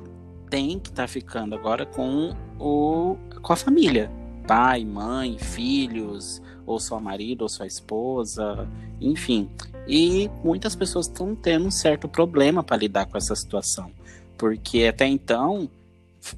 têm 0.50 0.80
que 0.80 0.90
estar 0.90 1.04
tá 1.04 1.08
ficando 1.08 1.56
agora 1.56 1.86
com, 1.86 2.36
o, 2.60 3.16
com 3.42 3.54
a 3.54 3.56
família. 3.56 4.12
Pai, 4.48 4.84
mãe, 4.84 5.38
filhos, 5.40 6.42
ou 6.66 6.80
sua 6.80 7.00
marido, 7.00 7.44
ou 7.44 7.50
sua 7.50 7.66
esposa, 7.66 8.68
enfim. 9.00 9.50
E 9.88 10.30
muitas 10.44 10.76
pessoas 10.76 11.08
estão 11.08 11.36
tendo 11.36 11.66
um 11.68 11.72
certo 11.72 12.08
problema 12.08 12.64
para 12.64 12.78
lidar 12.78 13.06
com 13.06 13.18
essa 13.18 13.36
situação. 13.36 13.92
Porque 14.38 14.86
até 14.86 15.08
então 15.08 15.70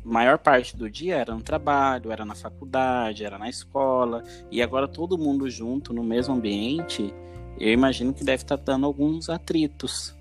maior 0.04 0.38
parte 0.38 0.76
do 0.76 0.90
dia 0.90 1.16
era 1.18 1.34
no 1.34 1.42
trabalho, 1.42 2.12
era 2.12 2.26
na 2.26 2.36
faculdade, 2.36 3.24
era 3.24 3.38
na 3.38 3.50
escola, 3.50 4.24
e 4.52 4.62
agora 4.62 4.88
todo 4.88 5.18
mundo 5.18 5.50
junto 5.50 5.94
no 5.94 6.04
mesmo 6.04 6.34
ambiente, 6.34 7.14
eu 7.60 7.72
imagino 7.72 8.14
que 8.14 8.24
deve 8.24 8.44
estar 8.44 8.58
dando 8.58 8.86
alguns 8.86 9.30
atritos. 9.30 10.16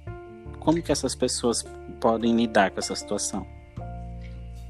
Como 0.61 0.80
que 0.83 0.92
essas 0.92 1.14
pessoas 1.14 1.64
podem 2.00 2.35
lidar 2.37 2.71
com 2.71 2.78
essa 2.78 2.94
situação? 2.94 3.47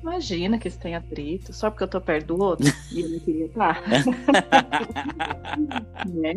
Imagina 0.02 0.58
que 0.58 0.68
eles 0.68 0.76
têm 0.76 0.94
atrito, 0.94 1.52
só 1.52 1.70
porque 1.70 1.84
eu 1.84 1.88
tô 1.88 2.00
perto 2.00 2.26
do 2.26 2.42
outro 2.42 2.66
e 2.92 3.00
eu 3.00 3.08
não 3.08 3.18
queria 3.20 3.46
estar. 3.46 3.82
né? 6.06 6.34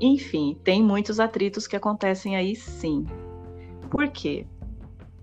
Enfim, 0.00 0.58
tem 0.62 0.82
muitos 0.82 1.18
atritos 1.18 1.66
que 1.66 1.74
acontecem 1.74 2.36
aí 2.36 2.54
sim. 2.54 3.06
Por 3.90 4.08
quê? 4.08 4.46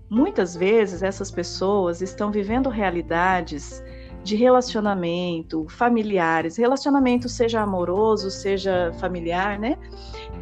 Muitas 0.08 0.54
vezes 0.54 1.02
essas 1.02 1.30
pessoas 1.30 2.00
estão 2.02 2.30
vivendo 2.30 2.68
realidades 2.68 3.82
de 4.22 4.36
relacionamento, 4.36 5.66
familiares, 5.68 6.56
relacionamento 6.56 7.28
seja 7.28 7.60
amoroso, 7.60 8.30
seja 8.30 8.92
familiar, 8.98 9.58
né? 9.58 9.76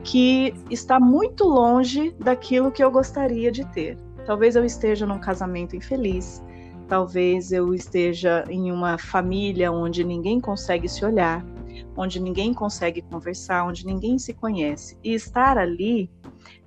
Que 0.05 0.55
está 0.71 1.01
muito 1.01 1.45
longe 1.45 2.15
daquilo 2.19 2.71
que 2.71 2.83
eu 2.83 2.91
gostaria 2.91 3.51
de 3.51 3.65
ter. 3.73 3.99
Talvez 4.25 4.55
eu 4.55 4.65
esteja 4.65 5.05
num 5.05 5.19
casamento 5.19 5.75
infeliz, 5.75 6.43
talvez 6.87 7.51
eu 7.51 7.75
esteja 7.75 8.45
em 8.49 8.71
uma 8.71 8.97
família 8.99 9.73
onde 9.73 10.05
ninguém 10.05 10.41
consegue 10.41 10.89
se 10.89 11.05
olhar, 11.05 11.45
onde 11.97 12.21
ninguém 12.21 12.55
consegue 12.55 13.03
conversar, 13.03 13.65
onde 13.65 13.85
ninguém 13.85 14.17
se 14.17 14.33
conhece. 14.33 14.97
E 15.03 15.13
estar 15.13 15.59
ali 15.59 16.09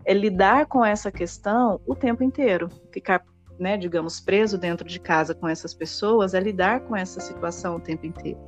é 0.06 0.14
lidar 0.14 0.68
com 0.68 0.86
essa 0.86 1.12
questão 1.12 1.82
o 1.86 1.96
tempo 1.96 2.24
inteiro. 2.24 2.70
Ficar, 2.92 3.24
né, 3.60 3.76
digamos, 3.78 4.20
preso 4.20 4.58
dentro 4.58 4.88
de 4.88 5.00
casa 5.00 5.34
com 5.34 5.48
essas 5.48 5.74
pessoas 5.74 6.34
é 6.34 6.40
lidar 6.40 6.82
com 6.82 6.96
essa 6.96 7.20
situação 7.20 7.78
o 7.78 7.80
tempo 7.80 8.06
inteiro. 8.06 8.40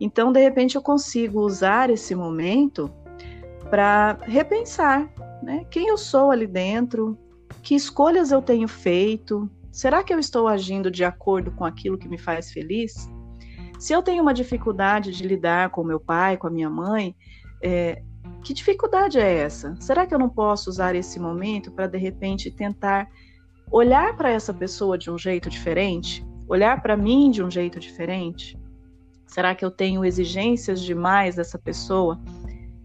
Então, 0.00 0.32
de 0.32 0.40
repente, 0.40 0.76
eu 0.76 0.82
consigo 0.82 1.40
usar 1.40 1.88
esse 1.88 2.14
momento 2.14 2.92
para 3.70 4.18
repensar 4.22 5.10
né, 5.42 5.64
quem 5.70 5.88
eu 5.88 5.96
sou 5.96 6.30
ali 6.30 6.46
dentro, 6.46 7.18
que 7.62 7.74
escolhas 7.74 8.30
eu 8.30 8.42
tenho 8.42 8.68
feito, 8.68 9.50
será 9.70 10.02
que 10.02 10.12
eu 10.12 10.18
estou 10.18 10.48
agindo 10.48 10.90
de 10.90 11.04
acordo 11.04 11.50
com 11.52 11.64
aquilo 11.64 11.98
que 11.98 12.08
me 12.08 12.18
faz 12.18 12.52
feliz? 12.52 13.08
Se 13.78 13.92
eu 13.92 14.02
tenho 14.02 14.22
uma 14.22 14.34
dificuldade 14.34 15.12
de 15.12 15.26
lidar 15.26 15.70
com 15.70 15.82
meu 15.84 16.00
pai, 16.00 16.36
com 16.36 16.46
a 16.46 16.50
minha 16.50 16.70
mãe, 16.70 17.14
é, 17.62 18.02
que 18.44 18.52
dificuldade 18.52 19.18
é 19.18 19.38
essa? 19.38 19.74
Será 19.80 20.06
que 20.06 20.14
eu 20.14 20.18
não 20.18 20.28
posso 20.28 20.68
usar 20.68 20.94
esse 20.94 21.18
momento 21.18 21.72
para 21.72 21.86
de 21.86 21.96
repente 21.96 22.50
tentar 22.50 23.08
olhar 23.72 24.14
para 24.16 24.30
essa 24.30 24.52
pessoa 24.52 24.98
de 24.98 25.10
um 25.10 25.16
jeito 25.16 25.48
diferente? 25.48 26.24
Olhar 26.46 26.82
para 26.82 26.94
mim 26.94 27.30
de 27.30 27.42
um 27.42 27.50
jeito 27.50 27.80
diferente? 27.80 28.56
Será 29.26 29.54
que 29.54 29.64
eu 29.64 29.70
tenho 29.70 30.04
exigências 30.04 30.80
demais 30.82 31.36
dessa 31.36 31.58
pessoa 31.58 32.20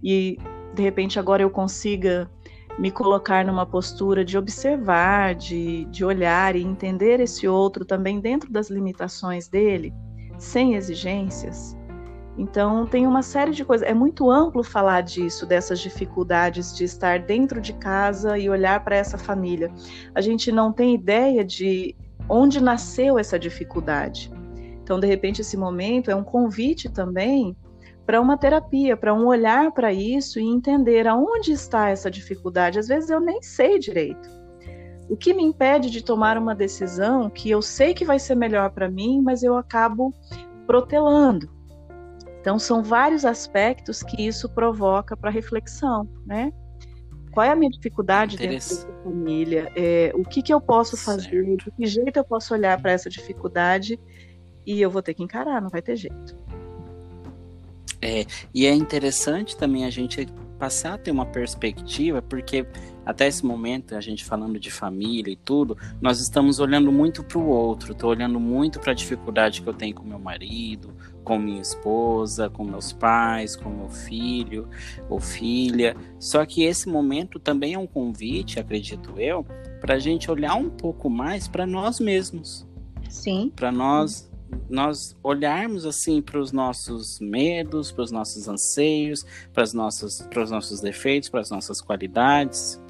e 0.02 0.38
de 0.74 0.82
repente 0.82 1.20
agora 1.20 1.44
eu 1.44 1.50
consiga 1.50 2.32
me 2.80 2.90
colocar 2.90 3.46
numa 3.46 3.66
postura 3.66 4.24
de 4.24 4.38
observar, 4.38 5.36
de, 5.36 5.84
de 5.86 6.06
olhar 6.06 6.56
e 6.56 6.64
entender 6.64 7.20
esse 7.20 7.46
outro 7.46 7.84
também 7.84 8.22
dentro 8.22 8.50
das 8.50 8.70
limitações 8.70 9.50
dele, 9.50 9.94
sem 10.38 10.76
exigências? 10.76 11.78
Então, 12.38 12.86
tem 12.86 13.06
uma 13.06 13.22
série 13.22 13.52
de 13.52 13.66
coisas. 13.66 13.88
É 13.88 13.94
muito 13.94 14.32
amplo 14.32 14.64
falar 14.64 15.02
disso, 15.02 15.46
dessas 15.46 15.80
dificuldades 15.80 16.76
de 16.76 16.86
estar 16.86 17.20
dentro 17.20 17.60
de 17.60 17.74
casa 17.74 18.38
e 18.38 18.50
olhar 18.50 18.84
para 18.84 18.96
essa 18.96 19.18
família. 19.18 19.72
A 20.16 20.22
gente 20.22 20.52
não 20.52 20.72
tem 20.72 20.96
ideia 20.96 21.44
de 21.44 21.96
onde 22.30 22.62
nasceu 22.62 23.20
essa 23.20 23.38
dificuldade. 23.38 24.32
Então, 24.82 25.00
de 25.00 25.08
repente, 25.08 25.42
esse 25.42 25.58
momento 25.58 26.10
é 26.10 26.16
um 26.16 26.24
convite 26.24 26.90
também 26.90 27.56
para 28.06 28.22
uma 28.22 28.38
terapia, 28.38 28.98
para 28.98 29.14
um 29.14 29.28
olhar 29.28 29.72
para 29.72 29.94
isso 29.94 30.40
e 30.40 30.44
entender 30.44 31.08
aonde 31.08 31.52
está 31.52 31.90
essa 31.90 32.10
dificuldade. 32.10 32.80
Às 32.80 32.88
vezes 32.88 33.10
eu 33.10 33.20
nem 33.20 33.40
sei 33.42 33.78
direito. 33.78 34.28
O 35.08 35.16
que 35.16 35.34
me 35.34 35.44
impede 35.44 35.90
de 35.90 36.04
tomar 36.04 36.38
uma 36.38 36.56
decisão 36.56 37.30
que 37.30 37.50
eu 37.50 37.62
sei 37.62 37.94
que 37.94 38.06
vai 38.06 38.18
ser 38.18 38.36
melhor 38.36 38.72
para 38.72 38.90
mim, 38.90 39.22
mas 39.22 39.44
eu 39.44 39.56
acabo 39.58 40.12
protelando. 40.66 41.59
Então, 42.40 42.58
são 42.58 42.82
vários 42.82 43.26
aspectos 43.26 44.02
que 44.02 44.26
isso 44.26 44.50
provoca 44.50 45.16
para 45.16 45.30
reflexão, 45.30 46.08
né? 46.26 46.52
Qual 47.32 47.46
é 47.46 47.52
a 47.52 47.56
minha 47.56 47.70
dificuldade 47.70 48.38
dentro 48.38 48.56
dessa 48.56 48.88
família? 49.04 49.72
É, 49.76 50.12
o 50.16 50.24
que, 50.24 50.42
que 50.42 50.54
eu 50.54 50.60
posso 50.60 50.98
fazer? 50.98 51.46
Certo. 51.46 51.66
De 51.66 51.72
que 51.72 51.86
jeito 51.86 52.18
eu 52.18 52.24
posso 52.24 52.54
olhar 52.54 52.82
para 52.82 52.92
essa 52.92 53.10
dificuldade? 53.10 54.00
E 54.66 54.82
eu 54.82 54.90
vou 54.90 55.02
ter 55.02 55.14
que 55.14 55.24
encarar, 55.24 55.62
não 55.62 55.70
vai 55.70 55.82
ter 55.82 55.96
jeito. 55.96 56.36
É, 58.02 58.26
e 58.54 58.66
é 58.66 58.74
interessante 58.74 59.58
também 59.58 59.86
a 59.86 59.90
gente 59.90 60.26
passar 60.58 60.96
a 60.96 60.98
ter 60.98 61.12
uma 61.12 61.26
perspectiva, 61.26 62.22
porque 62.22 62.66
até 63.06 63.28
esse 63.28 63.46
momento, 63.46 63.96
a 63.96 64.02
gente 64.02 64.26
falando 64.26 64.60
de 64.60 64.70
família 64.70 65.32
e 65.32 65.36
tudo, 65.36 65.78
nós 66.02 66.20
estamos 66.20 66.60
olhando 66.60 66.92
muito 66.92 67.24
para 67.24 67.40
o 67.40 67.48
outro. 67.48 67.94
Estou 67.94 68.10
olhando 68.10 68.40
muito 68.40 68.80
para 68.80 68.92
a 68.92 68.96
dificuldade 68.96 69.62
que 69.62 69.68
eu 69.68 69.74
tenho 69.74 69.96
com 69.96 70.04
meu 70.04 70.20
marido, 70.20 70.94
com 71.30 71.38
minha 71.38 71.62
esposa, 71.62 72.50
com 72.50 72.64
meus 72.64 72.92
pais, 72.92 73.56
com 73.56 73.70
meu 73.70 73.88
filho 73.88 74.68
ou 75.08 75.20
filha. 75.20 75.96
Só 76.18 76.44
que 76.44 76.64
esse 76.64 76.90
momento 76.90 77.40
também 77.40 77.76
é 77.76 77.78
um 77.78 77.86
convite, 77.86 78.60
acredito 78.60 79.14
eu, 79.20 79.46
para 79.80 79.94
a 79.94 80.00
gente 80.00 80.32
olhar 80.32 80.56
um 80.56 80.72
pouco 80.72 81.08
mais 81.08 81.48
para 81.48 81.68
nós 81.68 82.00
mesmos. 82.00 82.68
Sim. 83.08 83.54
Para 83.56 83.72
nós 83.72 84.28
nós 84.68 85.16
olharmos 85.22 85.86
assim 85.86 86.24
para 86.24 86.40
os 86.40 86.52
nossos 86.52 87.20
medos, 87.20 87.92
para 87.92 88.04
os 88.04 88.12
nossos 88.12 88.48
anseios, 88.48 89.24
para, 89.54 89.62
as 89.62 89.76
nossas, 89.76 90.24
para 90.24 90.42
os 90.42 90.50
nossos 90.50 90.82
defeitos, 90.82 91.30
para 91.30 91.42
as 91.42 91.52
nossas 91.52 91.80
qualidades. 91.80 92.82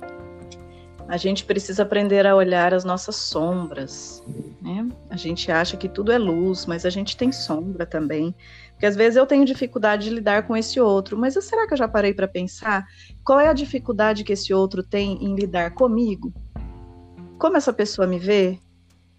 A 1.09 1.17
gente 1.17 1.43
precisa 1.43 1.81
aprender 1.81 2.27
a 2.27 2.35
olhar 2.35 2.71
as 2.71 2.83
nossas 2.83 3.15
sombras, 3.15 4.23
né? 4.61 4.87
A 5.09 5.17
gente 5.17 5.51
acha 5.51 5.75
que 5.75 5.89
tudo 5.89 6.11
é 6.11 6.19
luz, 6.19 6.67
mas 6.67 6.85
a 6.85 6.89
gente 6.91 7.17
tem 7.17 7.31
sombra 7.31 7.83
também. 7.83 8.33
Porque 8.73 8.85
às 8.85 8.95
vezes 8.95 9.17
eu 9.17 9.25
tenho 9.25 9.43
dificuldade 9.43 10.03
de 10.03 10.13
lidar 10.13 10.45
com 10.45 10.55
esse 10.55 10.79
outro, 10.79 11.17
mas 11.17 11.33
será 11.43 11.67
que 11.67 11.73
eu 11.73 11.77
já 11.79 11.87
parei 11.87 12.13
para 12.13 12.27
pensar 12.27 12.85
qual 13.25 13.39
é 13.39 13.47
a 13.47 13.53
dificuldade 13.53 14.23
que 14.23 14.33
esse 14.33 14.53
outro 14.53 14.83
tem 14.83 15.17
em 15.25 15.33
lidar 15.33 15.71
comigo? 15.71 16.31
Como 17.39 17.57
essa 17.57 17.73
pessoa 17.73 18.05
me 18.05 18.19
vê? 18.19 18.59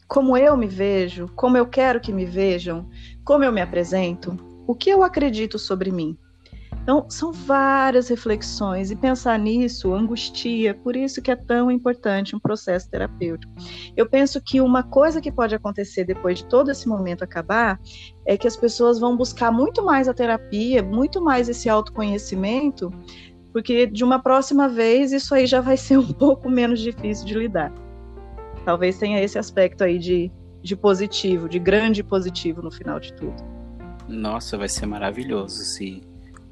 Como 0.07 0.37
eu 0.37 0.57
me 0.57 0.69
vejo? 0.69 1.27
Como 1.35 1.57
eu 1.57 1.67
quero 1.67 2.01
que 2.01 2.13
me 2.13 2.25
vejam? 2.25 2.89
Como 3.25 3.43
eu 3.43 3.51
me 3.51 3.61
apresento? 3.61 4.37
O 4.65 4.77
que 4.77 4.91
eu 4.91 5.03
acredito 5.03 5.59
sobre 5.59 5.91
mim? 5.91 6.17
Então, 6.83 7.09
são 7.09 7.31
várias 7.31 8.09
reflexões 8.09 8.91
e 8.91 8.97
pensar 8.97 9.39
nisso 9.39 9.93
angustia, 9.93 10.75
por 10.75 10.97
isso 10.97 11.21
que 11.21 11.31
é 11.31 11.37
tão 11.37 11.71
importante 11.71 12.35
um 12.35 12.41
processo 12.41 12.91
terapêutico. 12.91 13.53
Eu 13.97 14.09
penso 14.09 14.41
que 14.41 14.61
uma 14.61 14.83
coisa 14.83 15.21
que 15.21 15.31
pode 15.31 15.55
acontecer 15.55 16.05
depois 16.05 16.39
de 16.39 16.47
todo 16.47 16.71
esse 16.71 16.89
momento 16.89 17.23
acabar 17.23 17.79
é 18.27 18.37
que 18.37 18.49
as 18.49 18.57
pessoas 18.57 18.99
vão 18.99 19.17
buscar 19.17 19.53
muito 19.53 19.85
mais 19.85 20.09
a 20.09 20.15
terapia, 20.15 20.83
muito 20.83 21.23
mais 21.23 21.49
esse 21.49 21.69
autoconhecimento, 21.69 22.91
porque 23.53 23.87
de 23.87 24.03
uma 24.03 24.19
próxima 24.19 24.69
vez 24.69 25.13
isso 25.13 25.35
aí 25.35 25.47
já 25.47 25.61
vai 25.61 25.77
ser 25.77 25.99
um 25.99 26.13
pouco 26.13 26.49
menos 26.49 26.81
difícil 26.81 27.27
de 27.27 27.35
lidar. 27.35 27.73
Talvez 28.65 28.99
tenha 28.99 29.23
esse 29.23 29.39
aspecto 29.39 29.85
aí 29.85 29.99
de, 29.99 30.31
de 30.63 30.77
positivo, 30.77 31.49
de 31.49 31.59
grande 31.59 32.03
positivo 32.03 32.63
no 32.63 32.71
final 32.71 32.99
de 32.99 33.13
tudo. 33.13 33.37
Nossa, 34.09 34.59
vai 34.59 34.69
ser 34.69 34.87
maravilhoso 34.87 35.63
se 35.63 36.03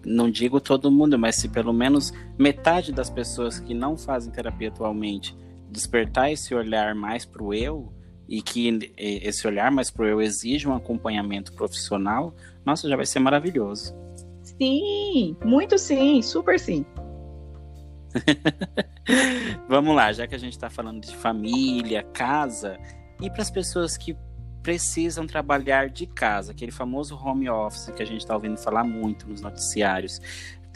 não 0.05 0.31
digo 0.31 0.61
todo 0.61 0.90
mundo, 0.90 1.19
mas 1.19 1.37
se 1.37 1.49
pelo 1.49 1.73
menos 1.73 2.12
metade 2.38 2.93
das 2.93 3.11
pessoas 3.11 3.59
que 3.59 3.75
não 3.75 3.97
fazem 3.97 4.33
terapia 4.33 4.69
atualmente 4.69 5.37
despertar 5.71 6.33
esse 6.33 6.55
olhar 6.55 6.95
mais 6.95 7.25
para 7.25 7.43
o 7.43 7.52
eu 7.52 7.93
e 8.28 8.43
que 8.43 8.93
esse 8.97 9.47
olhar 9.47 9.71
mais 9.71 9.90
para 9.90 10.05
o 10.05 10.07
eu 10.07 10.21
exige 10.21 10.69
um 10.69 10.75
acompanhamento 10.75 11.52
profissional, 11.52 12.35
nossa, 12.64 12.88
já 12.88 12.97
vai 12.97 13.07
ser 13.07 13.21
maravilhoso. 13.21 13.95
Sim, 14.43 15.37
muito 15.45 15.78
sim, 15.78 16.21
super 16.23 16.59
sim. 16.59 16.85
Vamos 19.69 19.95
lá, 19.95 20.12
já 20.12 20.26
que 20.26 20.35
a 20.35 20.38
gente 20.38 20.52
está 20.52 20.69
falando 20.69 21.00
de 21.00 21.14
família, 21.17 22.02
casa, 22.02 22.78
e 23.21 23.31
para 23.31 23.43
as 23.43 23.50
pessoas 23.50 23.97
que 23.97 24.17
precisam 24.62 25.27
trabalhar 25.27 25.88
de 25.88 26.07
casa, 26.07 26.53
aquele 26.53 26.73
famoso 26.73 27.17
home 27.17 27.49
office 27.49 27.91
que 27.95 28.03
a 28.03 28.07
gente 28.07 28.21
está 28.21 28.35
ouvindo 28.35 28.57
falar 28.57 28.85
muito 28.85 29.29
nos 29.29 29.41
noticiários. 29.41 30.21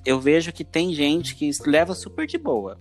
Eu 0.04 0.20
vejo 0.20 0.52
que 0.52 0.64
tem 0.64 0.92
gente 0.92 1.34
que 1.34 1.50
leva 1.66 1.94
super 1.94 2.26
de 2.26 2.38
boa, 2.38 2.80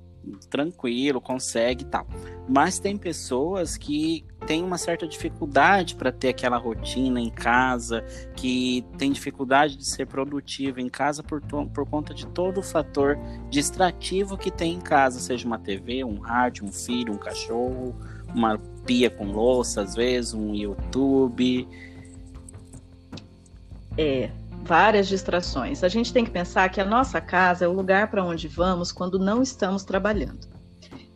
tranquilo, 0.50 1.22
consegue 1.22 1.84
e 1.84 1.88
tal. 1.88 2.08
Mas 2.48 2.80
tem 2.80 2.98
pessoas 2.98 3.78
que 3.78 4.26
têm 4.46 4.64
uma 4.64 4.78
certa 4.78 5.08
dificuldade 5.08 5.96
para 5.96 6.12
ter 6.12 6.30
aquela 6.30 6.58
rotina 6.58 7.20
em 7.20 7.30
casa, 7.30 8.04
que 8.36 8.86
tem 8.98 9.12
dificuldade 9.12 9.78
de 9.78 9.86
ser 9.86 10.08
produtivo 10.08 10.80
em 10.80 10.90
casa 10.90 11.24
por, 11.24 11.42
por 11.42 11.88
conta 11.88 12.14
de 12.14 12.26
todo 12.28 12.60
o 12.60 12.64
fator 12.64 13.18
distrativo 13.50 14.38
que 14.38 14.52
tem 14.52 14.74
em 14.74 14.82
casa, 14.82 15.20
seja 15.20 15.46
uma 15.46 15.60
TV, 15.60 16.04
um 16.04 16.20
rádio, 16.20 16.66
um 16.66 16.72
filho, 16.72 17.14
um 17.14 17.18
cachorro, 17.18 17.96
uma 18.34 18.60
pia 18.86 19.10
com 19.10 19.26
louça, 19.32 19.82
às 19.82 19.96
vezes, 19.96 20.34
um 20.34 20.54
YouTube. 20.54 21.68
É, 23.98 24.30
várias 24.64 25.08
distrações. 25.08 25.84
A 25.84 25.88
gente 25.88 26.14
tem 26.14 26.24
que 26.24 26.32
pensar 26.32 26.70
que 26.70 26.80
a 26.80 26.86
nossa 26.86 27.20
casa 27.20 27.66
é 27.66 27.68
o 27.68 27.74
lugar 27.74 28.10
para 28.10 28.24
onde 28.24 28.48
vamos 28.48 28.92
quando 28.92 29.20
não 29.20 29.42
estamos 29.42 29.84
trabalhando. 29.84 30.48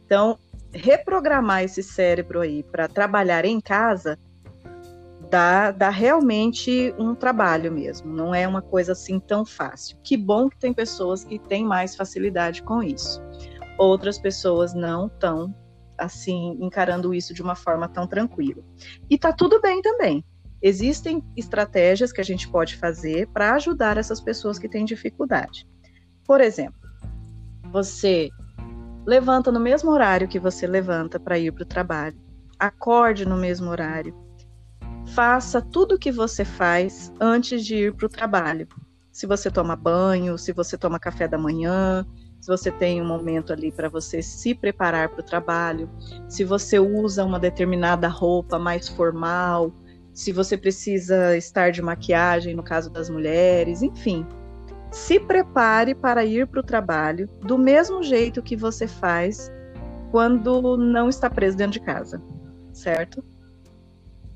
Então, 0.06 0.38
reprogramar 0.74 1.64
esse 1.64 1.82
cérebro 1.82 2.42
aí 2.42 2.64
para 2.64 2.88
trabalhar 2.88 3.46
em 3.46 3.62
casa 3.62 4.20
dá, 5.30 5.72
dá 5.72 5.90
realmente 5.90 6.94
um 6.98 7.16
trabalho 7.16 7.72
mesmo, 7.72 8.14
não 8.14 8.34
é 8.34 8.48
uma 8.48 8.62
coisa 8.62 8.92
assim 8.92 9.20
tão 9.20 9.46
fácil. 9.46 9.98
Que 10.04 10.16
bom 10.16 10.50
que 10.50 10.58
tem 10.58 10.74
pessoas 10.74 11.24
que 11.24 11.40
têm 11.40 11.66
mais 11.66 11.96
facilidade 11.96 12.62
com 12.62 12.84
isso. 12.84 13.22
Outras 13.78 14.18
pessoas 14.18 14.74
não 14.74 15.10
tão 15.10 15.54
assim 15.98 16.58
encarando 16.60 17.14
isso 17.14 17.34
de 17.34 17.42
uma 17.42 17.56
forma 17.56 17.88
tão 17.88 18.08
tranquila. 18.08 18.64
E 19.10 19.18
tá 19.18 19.32
tudo 19.32 19.62
bem 19.62 19.82
também. 19.82 20.24
Existem 20.62 21.24
estratégias 21.36 22.12
que 22.12 22.22
a 22.22 22.24
gente 22.24 22.48
pode 22.48 22.76
fazer 22.76 23.28
para 23.28 23.54
ajudar 23.54 23.98
essas 23.98 24.20
pessoas 24.20 24.58
que 24.58 24.70
têm 24.70 24.86
dificuldade. 24.86 25.68
Por 26.26 26.42
exemplo, 26.42 26.80
você 27.72 28.30
levanta 29.06 29.52
no 29.52 29.60
mesmo 29.60 29.92
horário 29.92 30.28
que 30.28 30.40
você 30.40 30.66
levanta 30.66 31.20
para 31.20 31.38
ir 31.38 31.52
para 31.52 31.64
o 31.64 31.68
trabalho, 31.68 32.20
acorde 32.58 33.26
no 33.26 33.38
mesmo 33.38 33.70
horário, 33.70 34.16
faça 35.08 35.62
tudo 35.62 35.96
o 35.96 36.00
que 36.00 36.12
você 36.12 36.44
faz 36.44 37.14
antes 37.20 37.64
de 37.64 37.76
ir 37.76 37.94
para 37.94 38.08
o 38.08 38.10
trabalho. 38.10 38.68
Se 39.12 39.28
você 39.28 39.52
toma 39.52 39.76
banho, 39.76 40.38
se 40.38 40.52
você 40.52 40.78
toma 40.78 41.00
café 41.00 41.28
da 41.28 41.38
manhã, 41.38 42.06
se 42.46 42.52
você 42.52 42.72
tem 42.72 43.02
um 43.02 43.08
momento 43.08 43.52
ali 43.52 43.72
para 43.72 43.90
você 43.90 44.22
se 44.22 44.54
preparar 44.54 45.10
para 45.10 45.20
o 45.20 45.24
trabalho, 45.24 45.90
se 46.30 46.44
você 46.44 46.78
usa 46.78 47.26
uma 47.26 47.40
determinada 47.40 48.08
roupa 48.08 48.60
mais 48.60 48.88
formal, 48.88 49.74
se 50.14 50.32
você 50.32 50.56
precisa 50.56 51.36
estar 51.36 51.72
de 51.72 51.82
maquiagem, 51.82 52.54
no 52.54 52.62
caso 52.62 52.92
das 52.92 53.10
mulheres, 53.10 53.82
enfim. 53.82 54.28
Se 54.92 55.20
prepare 55.20 55.96
para 55.96 56.24
ir 56.24 56.46
para 56.46 56.60
o 56.60 56.64
trabalho 56.64 57.28
do 57.42 57.58
mesmo 57.58 58.04
jeito 58.04 58.44
que 58.44 58.56
você 58.56 58.88
faz 58.88 59.52
quando 60.12 60.78
não 60.78 61.10
está 61.10 61.32
preso 61.32 61.58
dentro 61.58 61.80
de 61.80 61.84
casa, 61.84 62.22
certo? 62.72 63.26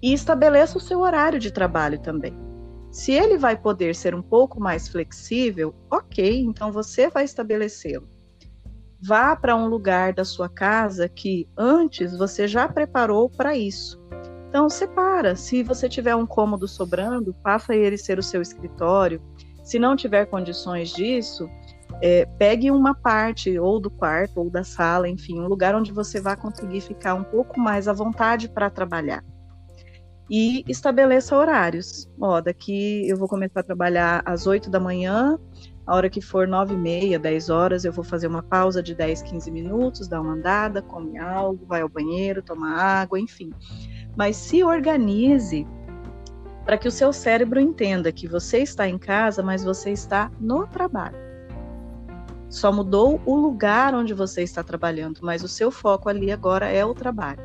E 0.02 0.14
estabeleça 0.14 0.80
o 0.80 0.82
seu 0.82 1.02
horário 1.02 1.38
de 1.38 1.54
trabalho 1.54 2.00
também. 2.00 2.49
Se 2.92 3.12
ele 3.12 3.38
vai 3.38 3.56
poder 3.56 3.96
ser 3.96 4.16
um 4.16 4.22
pouco 4.22 4.60
mais 4.60 4.88
flexível, 4.88 5.76
ok, 5.92 6.42
então 6.42 6.72
você 6.72 7.08
vai 7.08 7.24
estabelecê-lo. 7.24 8.08
Vá 9.02 9.36
para 9.36 9.56
um 9.56 9.68
lugar 9.68 10.12
da 10.12 10.26
sua 10.26 10.50
casa 10.50 11.08
que 11.08 11.48
antes 11.56 12.18
você 12.18 12.48
já 12.48 12.68
preparou 12.68 13.30
para 13.30 13.56
isso. 13.56 14.02
Então, 14.50 14.68
separa. 14.68 15.36
Se 15.36 15.62
você 15.62 15.88
tiver 15.88 16.16
um 16.16 16.26
cômodo 16.26 16.68
sobrando, 16.68 17.36
faça 17.44 17.76
ele 17.76 17.98
ser 17.98 18.18
o 18.18 18.24
seu 18.24 18.42
escritório. 18.42 19.22
Se 19.64 19.78
não 19.78 19.96
tiver 19.96 20.26
condições 20.26 20.90
disso, 20.90 21.48
é, 22.02 22.26
pegue 22.26 22.72
uma 22.72 22.96
parte 22.96 23.58
ou 23.60 23.80
do 23.80 23.92
quarto 23.92 24.40
ou 24.40 24.50
da 24.50 24.64
sala, 24.64 25.08
enfim, 25.08 25.40
um 25.40 25.48
lugar 25.48 25.76
onde 25.76 25.94
você 25.94 26.20
vai 26.20 26.36
conseguir 26.36 26.82
ficar 26.82 27.14
um 27.14 27.24
pouco 27.24 27.60
mais 27.60 27.88
à 27.88 27.94
vontade 27.94 28.50
para 28.50 28.70
trabalhar 28.70 29.24
e 30.30 30.64
estabeleça 30.68 31.36
horários. 31.36 32.10
Ó, 32.20 32.40
daqui 32.40 33.08
eu 33.08 33.18
vou 33.18 33.28
começar 33.28 33.62
a 33.62 33.64
trabalhar 33.64 34.22
às 34.26 34.46
8 34.46 34.70
da 34.70 34.80
manhã, 34.80 35.40
a 35.90 35.96
hora 35.96 36.10
que 36.10 36.22
for 36.22 36.48
9 36.48 36.76
e 36.76 36.78
meia, 36.78 37.18
10 37.18 37.50
horas, 37.50 37.84
eu 37.84 37.92
vou 37.92 38.04
fazer 38.04 38.28
uma 38.28 38.44
pausa 38.44 38.84
de 38.84 38.94
10, 38.94 39.24
15 39.24 39.50
minutos, 39.50 40.08
dar 40.08 40.22
uma 40.22 40.34
andada, 40.34 40.84
come 40.84 41.18
algo, 41.18 41.66
vai 41.66 41.82
ao 41.82 41.90
banheiro, 41.90 42.44
toma 42.44 42.76
água, 42.76 43.20
enfim. 43.20 43.52
Mas 44.16 44.36
se 44.36 44.64
organize 44.64 45.66
para 46.64 46.78
que 46.78 46.88
o 46.88 46.92
seu 46.92 47.12
cérebro 47.12 47.60
entenda 47.60 48.12
que 48.12 48.28
você 48.28 48.60
está 48.60 48.88
em 48.88 49.00
casa, 49.00 49.42
mas 49.42 49.64
você 49.64 49.90
está 49.90 50.32
no 50.40 50.68
trabalho. 50.68 51.18
Só 52.48 52.72
mudou 52.72 53.20
o 53.26 53.36
lugar 53.36 53.96
onde 53.96 54.14
você 54.14 54.44
está 54.44 54.64
trabalhando, 54.64 55.22
mas 55.24 55.44
o 55.44 55.48
seu 55.48 55.72
foco 55.72 56.08
ali 56.08 56.32
agora 56.32 56.68
é 56.68 56.86
o 56.86 56.94
trabalho. 56.94 57.42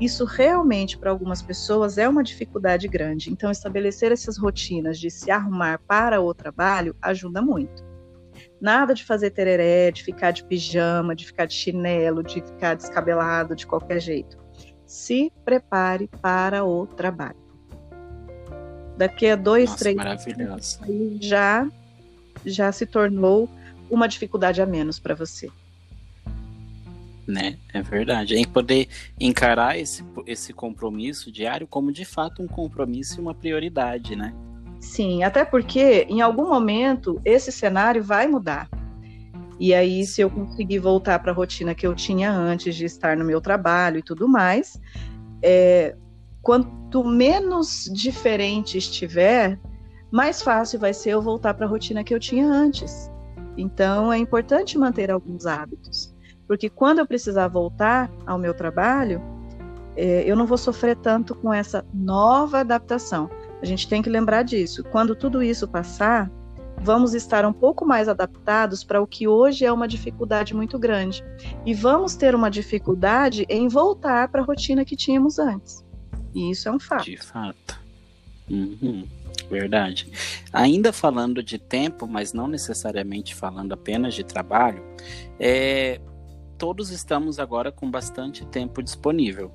Isso 0.00 0.24
realmente 0.24 0.98
para 0.98 1.10
algumas 1.10 1.42
pessoas 1.42 1.98
é 1.98 2.08
uma 2.08 2.22
dificuldade 2.22 2.88
grande. 2.88 3.30
Então, 3.30 3.50
estabelecer 3.50 4.12
essas 4.12 4.36
rotinas 4.36 4.98
de 4.98 5.10
se 5.10 5.30
arrumar 5.30 5.80
para 5.86 6.20
o 6.20 6.34
trabalho 6.34 6.96
ajuda 7.00 7.40
muito. 7.40 7.84
Nada 8.60 8.94
de 8.94 9.04
fazer 9.04 9.30
tereré, 9.30 9.90
de 9.90 10.02
ficar 10.02 10.30
de 10.30 10.44
pijama, 10.44 11.14
de 11.14 11.26
ficar 11.26 11.46
de 11.46 11.54
chinelo, 11.54 12.22
de 12.22 12.40
ficar 12.40 12.74
descabelado 12.74 13.54
de 13.54 13.66
qualquer 13.66 14.00
jeito. 14.00 14.38
Se 14.86 15.32
prepare 15.44 16.08
para 16.20 16.64
o 16.64 16.86
trabalho. 16.86 17.40
Daqui 18.96 19.28
a 19.28 19.36
dois, 19.36 19.70
Nossa, 19.70 19.78
três 19.78 19.96
maravilhoso. 19.96 20.80
já 21.20 21.66
já 22.44 22.72
se 22.72 22.86
tornou 22.86 23.48
uma 23.90 24.08
dificuldade 24.08 24.60
a 24.60 24.66
menos 24.66 24.98
para 24.98 25.14
você 25.14 25.48
né? 27.26 27.58
É 27.72 27.82
verdade. 27.82 28.36
É 28.36 28.46
poder 28.46 28.88
encarar 29.18 29.78
esse, 29.78 30.04
esse 30.26 30.52
compromisso 30.52 31.30
diário 31.30 31.66
como 31.66 31.92
de 31.92 32.04
fato 32.04 32.42
um 32.42 32.46
compromisso 32.46 33.18
e 33.18 33.20
uma 33.20 33.34
prioridade, 33.34 34.16
né? 34.16 34.34
Sim, 34.80 35.22
até 35.22 35.44
porque 35.44 36.06
em 36.08 36.20
algum 36.20 36.48
momento 36.48 37.20
esse 37.24 37.52
cenário 37.52 38.02
vai 38.02 38.26
mudar. 38.26 38.68
E 39.60 39.72
aí, 39.72 40.04
se 40.04 40.20
eu 40.20 40.28
conseguir 40.28 40.80
voltar 40.80 41.20
para 41.20 41.30
a 41.30 41.34
rotina 41.34 41.72
que 41.72 41.86
eu 41.86 41.94
tinha 41.94 42.32
antes 42.32 42.74
de 42.74 42.84
estar 42.84 43.16
no 43.16 43.24
meu 43.24 43.40
trabalho 43.40 43.98
e 43.98 44.02
tudo 44.02 44.26
mais, 44.26 44.80
é, 45.40 45.94
quanto 46.40 47.04
menos 47.04 47.88
diferente 47.92 48.76
estiver, 48.76 49.60
mais 50.10 50.42
fácil 50.42 50.80
vai 50.80 50.92
ser 50.92 51.10
eu 51.10 51.22
voltar 51.22 51.54
para 51.54 51.64
a 51.64 51.68
rotina 51.68 52.02
que 52.02 52.12
eu 52.12 52.18
tinha 52.18 52.44
antes. 52.44 53.08
Então, 53.56 54.12
é 54.12 54.18
importante 54.18 54.76
manter 54.76 55.12
alguns 55.12 55.46
hábitos 55.46 56.11
porque 56.52 56.68
quando 56.68 56.98
eu 56.98 57.06
precisar 57.06 57.48
voltar 57.48 58.10
ao 58.26 58.36
meu 58.36 58.52
trabalho, 58.52 59.22
é, 59.96 60.22
eu 60.30 60.36
não 60.36 60.46
vou 60.46 60.58
sofrer 60.58 60.94
tanto 60.94 61.34
com 61.34 61.50
essa 61.50 61.82
nova 61.94 62.60
adaptação. 62.60 63.30
A 63.62 63.64
gente 63.64 63.88
tem 63.88 64.02
que 64.02 64.10
lembrar 64.10 64.42
disso. 64.42 64.84
Quando 64.84 65.16
tudo 65.16 65.42
isso 65.42 65.66
passar, 65.66 66.30
vamos 66.78 67.14
estar 67.14 67.46
um 67.46 67.54
pouco 67.54 67.86
mais 67.86 68.06
adaptados 68.06 68.84
para 68.84 69.00
o 69.00 69.06
que 69.06 69.26
hoje 69.26 69.64
é 69.64 69.72
uma 69.72 69.88
dificuldade 69.88 70.54
muito 70.54 70.78
grande. 70.78 71.24
E 71.64 71.72
vamos 71.72 72.16
ter 72.16 72.34
uma 72.34 72.50
dificuldade 72.50 73.46
em 73.48 73.66
voltar 73.66 74.28
para 74.28 74.42
a 74.42 74.44
rotina 74.44 74.84
que 74.84 74.94
tínhamos 74.94 75.38
antes. 75.38 75.82
E 76.34 76.50
isso 76.50 76.68
é 76.68 76.70
um 76.72 76.78
fato. 76.78 77.06
De 77.06 77.16
fato. 77.16 77.80
Uhum. 78.50 79.08
Verdade. 79.50 80.12
Ainda 80.52 80.92
falando 80.92 81.42
de 81.42 81.58
tempo, 81.58 82.06
mas 82.06 82.34
não 82.34 82.46
necessariamente 82.46 83.34
falando 83.34 83.72
apenas 83.72 84.12
de 84.12 84.22
trabalho, 84.22 84.84
é, 85.40 85.98
todos 86.62 86.92
estamos 86.92 87.40
agora 87.40 87.72
com 87.72 87.90
bastante 87.90 88.46
tempo 88.46 88.84
disponível. 88.84 89.50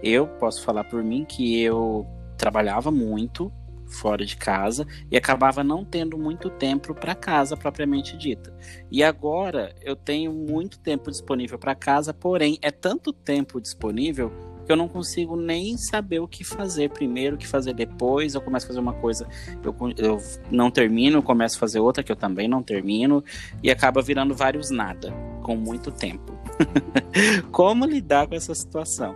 Eu 0.00 0.28
posso 0.28 0.62
falar 0.62 0.84
por 0.84 1.02
mim 1.02 1.24
que 1.24 1.60
eu 1.60 2.06
trabalhava 2.38 2.88
muito 2.88 3.52
fora 3.84 4.24
de 4.24 4.36
casa 4.36 4.86
e 5.10 5.16
acabava 5.16 5.64
não 5.64 5.84
tendo 5.84 6.16
muito 6.16 6.48
tempo 6.48 6.94
para 6.94 7.16
casa 7.16 7.56
propriamente 7.56 8.16
dita. 8.16 8.56
E 8.92 9.02
agora 9.02 9.74
eu 9.82 9.96
tenho 9.96 10.32
muito 10.32 10.78
tempo 10.78 11.10
disponível 11.10 11.58
para 11.58 11.74
casa, 11.74 12.14
porém 12.14 12.56
é 12.62 12.70
tanto 12.70 13.12
tempo 13.12 13.60
disponível 13.60 14.30
que 14.64 14.70
eu 14.70 14.76
não 14.76 14.86
consigo 14.86 15.34
nem 15.34 15.76
saber 15.76 16.20
o 16.20 16.28
que 16.28 16.44
fazer 16.44 16.90
primeiro, 16.90 17.34
o 17.34 17.38
que 17.40 17.46
fazer 17.48 17.74
depois. 17.74 18.36
Eu 18.36 18.40
começo 18.40 18.66
a 18.66 18.68
fazer 18.68 18.78
uma 18.78 18.94
coisa, 18.94 19.26
eu, 19.64 19.74
eu 19.98 20.22
não 20.48 20.70
termino, 20.70 21.20
começo 21.24 21.56
a 21.56 21.58
fazer 21.58 21.80
outra 21.80 22.04
que 22.04 22.12
eu 22.12 22.16
também 22.16 22.46
não 22.46 22.62
termino, 22.62 23.24
e 23.60 23.68
acaba 23.68 24.00
virando 24.00 24.32
vários 24.32 24.70
nada, 24.70 25.12
com 25.42 25.56
muito 25.56 25.90
tempo. 25.90 26.41
Como 27.50 27.84
lidar 27.84 28.26
com 28.26 28.34
essa 28.34 28.54
situação? 28.54 29.14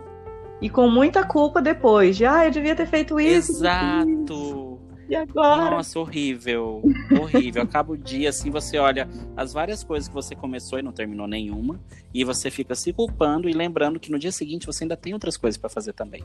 E 0.61 0.69
com 0.69 0.89
muita 0.89 1.23
culpa 1.23 1.61
depois, 1.61 2.17
de 2.17 2.25
ah, 2.25 2.45
eu 2.45 2.51
devia 2.51 2.75
ter 2.75 2.87
feito 2.87 3.19
isso. 3.19 3.51
Exato. 3.51 4.79
E 5.09 5.15
agora? 5.15 5.71
Nossa, 5.71 5.99
horrível. 5.99 6.81
Horrível. 7.21 7.61
Acaba 7.61 7.93
o 7.93 7.97
dia 7.97 8.29
assim, 8.29 8.49
você 8.49 8.77
olha 8.77 9.07
as 9.35 9.53
várias 9.53 9.83
coisas 9.83 10.07
que 10.07 10.13
você 10.13 10.35
começou 10.35 10.79
e 10.79 10.81
não 10.81 10.91
terminou 10.91 11.27
nenhuma, 11.27 11.79
e 12.13 12.23
você 12.23 12.51
fica 12.51 12.75
se 12.75 12.91
culpando 12.91 13.47
e 13.47 13.53
lembrando 13.53 13.99
que 13.99 14.11
no 14.11 14.19
dia 14.19 14.31
seguinte 14.31 14.65
você 14.65 14.83
ainda 14.83 14.97
tem 14.97 15.13
outras 15.13 15.37
coisas 15.37 15.57
para 15.57 15.69
fazer 15.69 15.93
também. 15.93 16.23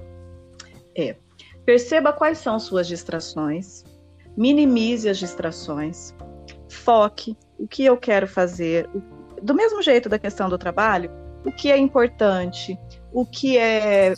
É. 0.97 1.17
Perceba 1.65 2.13
quais 2.13 2.39
são 2.39 2.59
suas 2.59 2.89
distrações, 2.89 3.85
minimize 4.37 5.09
as 5.09 5.19
distrações, 5.19 6.13
foque 6.69 7.37
o 7.57 7.69
que 7.69 7.85
eu 7.85 7.97
quero 7.97 8.27
fazer. 8.27 8.89
Do 9.43 9.55
mesmo 9.55 9.83
jeito 9.83 10.09
da 10.09 10.19
questão 10.19 10.49
do 10.49 10.57
trabalho, 10.57 11.11
o 11.45 11.53
que 11.53 11.71
é 11.71 11.77
importante, 11.77 12.79
o 13.13 13.27
que 13.27 13.59
é, 13.59 14.15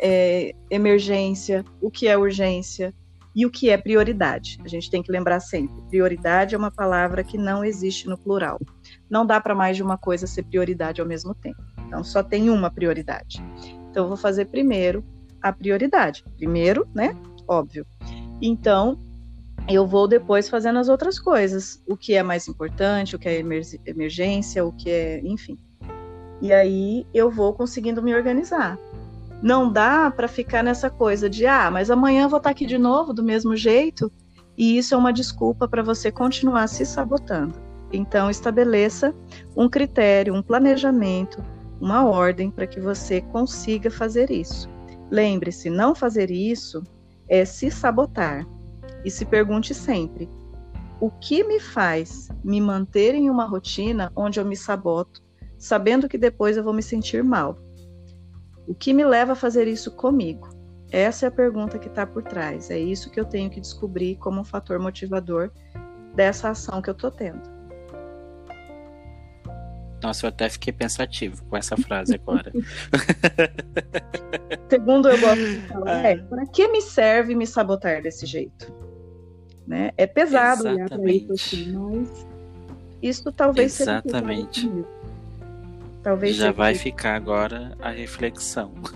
é 0.00 0.52
emergência, 0.70 1.64
o 1.80 1.90
que 1.90 2.06
é 2.06 2.16
urgência, 2.16 2.94
e 3.36 3.44
o 3.44 3.50
que 3.50 3.68
é 3.68 3.76
prioridade. 3.76 4.58
A 4.64 4.68
gente 4.68 4.90
tem 4.90 5.02
que 5.02 5.12
lembrar 5.12 5.40
sempre: 5.40 5.82
prioridade 5.90 6.54
é 6.54 6.58
uma 6.58 6.70
palavra 6.70 7.22
que 7.22 7.36
não 7.36 7.62
existe 7.62 8.08
no 8.08 8.16
plural. 8.16 8.58
Não 9.10 9.26
dá 9.26 9.38
para 9.38 9.54
mais 9.54 9.76
de 9.76 9.82
uma 9.82 9.98
coisa 9.98 10.26
ser 10.26 10.44
prioridade 10.44 11.02
ao 11.02 11.06
mesmo 11.06 11.34
tempo. 11.34 11.62
Então, 11.86 12.02
só 12.02 12.22
tem 12.22 12.48
uma 12.48 12.70
prioridade. 12.70 13.44
Então, 13.90 14.04
eu 14.04 14.08
vou 14.08 14.16
fazer 14.16 14.46
primeiro 14.46 15.04
a 15.42 15.52
prioridade. 15.52 16.24
Primeiro, 16.36 16.88
né? 16.94 17.14
Óbvio. 17.46 17.86
Então, 18.40 18.98
eu 19.74 19.86
vou 19.86 20.06
depois 20.06 20.48
fazendo 20.48 20.78
as 20.78 20.88
outras 20.88 21.18
coisas. 21.18 21.82
O 21.86 21.96
que 21.96 22.14
é 22.14 22.22
mais 22.22 22.46
importante, 22.46 23.16
o 23.16 23.18
que 23.18 23.28
é 23.28 23.42
emergência, 23.86 24.64
o 24.64 24.72
que 24.72 24.90
é. 24.90 25.20
Enfim. 25.24 25.58
E 26.40 26.52
aí 26.52 27.06
eu 27.12 27.30
vou 27.30 27.52
conseguindo 27.52 28.02
me 28.02 28.14
organizar. 28.14 28.78
Não 29.42 29.70
dá 29.70 30.10
para 30.10 30.28
ficar 30.28 30.62
nessa 30.62 30.88
coisa 30.88 31.28
de, 31.28 31.46
ah, 31.46 31.70
mas 31.70 31.90
amanhã 31.90 32.28
vou 32.28 32.38
estar 32.38 32.48
tá 32.48 32.52
aqui 32.52 32.66
de 32.66 32.78
novo 32.78 33.12
do 33.12 33.22
mesmo 33.22 33.54
jeito, 33.56 34.10
e 34.56 34.78
isso 34.78 34.94
é 34.94 34.98
uma 34.98 35.12
desculpa 35.12 35.68
para 35.68 35.82
você 35.82 36.10
continuar 36.10 36.66
se 36.68 36.86
sabotando. 36.86 37.54
Então, 37.92 38.30
estabeleça 38.30 39.14
um 39.54 39.68
critério, 39.68 40.34
um 40.34 40.42
planejamento, 40.42 41.42
uma 41.80 42.06
ordem 42.06 42.50
para 42.50 42.66
que 42.66 42.80
você 42.80 43.20
consiga 43.20 43.90
fazer 43.90 44.30
isso. 44.30 44.68
Lembre-se, 45.10 45.70
não 45.70 45.94
fazer 45.94 46.30
isso 46.30 46.82
é 47.28 47.44
se 47.44 47.70
sabotar. 47.70 48.46
E 49.04 49.10
se 49.10 49.24
pergunte 49.24 49.74
sempre: 49.74 50.28
o 51.00 51.10
que 51.10 51.44
me 51.44 51.60
faz 51.60 52.28
me 52.42 52.60
manter 52.60 53.14
em 53.14 53.28
uma 53.28 53.44
rotina 53.44 54.10
onde 54.16 54.40
eu 54.40 54.44
me 54.44 54.56
saboto, 54.56 55.22
sabendo 55.58 56.08
que 56.08 56.18
depois 56.18 56.56
eu 56.56 56.64
vou 56.64 56.72
me 56.72 56.82
sentir 56.82 57.22
mal? 57.22 57.56
O 58.66 58.74
que 58.74 58.92
me 58.92 59.04
leva 59.04 59.32
a 59.32 59.36
fazer 59.36 59.68
isso 59.68 59.92
comigo? 59.92 60.48
Essa 60.90 61.26
é 61.26 61.28
a 61.28 61.32
pergunta 61.32 61.78
que 61.78 61.88
está 61.88 62.06
por 62.06 62.22
trás. 62.22 62.70
É 62.70 62.78
isso 62.78 63.10
que 63.10 63.20
eu 63.20 63.24
tenho 63.24 63.50
que 63.50 63.60
descobrir 63.60 64.16
como 64.16 64.40
um 64.40 64.44
fator 64.44 64.78
motivador 64.78 65.50
dessa 66.14 66.50
ação 66.50 66.80
que 66.80 66.88
eu 66.88 66.92
estou 66.92 67.10
tendo. 67.10 67.42
Nossa, 70.02 70.26
eu 70.26 70.28
até 70.28 70.48
fiquei 70.48 70.72
pensativo 70.72 71.44
com 71.46 71.56
essa 71.56 71.76
frase 71.76 72.14
agora. 72.14 72.52
Segundo 74.70 75.08
eu 75.08 75.20
gosto 75.20 75.44
de 75.44 75.56
falar, 75.68 76.04
é, 76.04 76.16
para 76.16 76.46
que 76.46 76.68
me 76.68 76.80
serve 76.80 77.34
me 77.34 77.46
sabotar 77.46 78.02
desse 78.02 78.26
jeito? 78.26 78.85
Né? 79.66 79.90
É 79.96 80.06
pesado 80.06 80.68
olhar 80.68 80.88
para 80.88 81.10
isso 81.10 81.32
assim, 81.32 81.72
mas 81.72 82.26
isso 83.02 83.32
talvez 83.32 83.80
Exatamente. 83.80 84.60
seja 84.60 84.96
Talvez 86.06 86.36
Já 86.36 86.52
vai 86.52 86.76
ficar 86.76 87.16
agora 87.16 87.76
a 87.80 87.90
reflexão. 87.90 88.72
Uhum. 88.76 88.94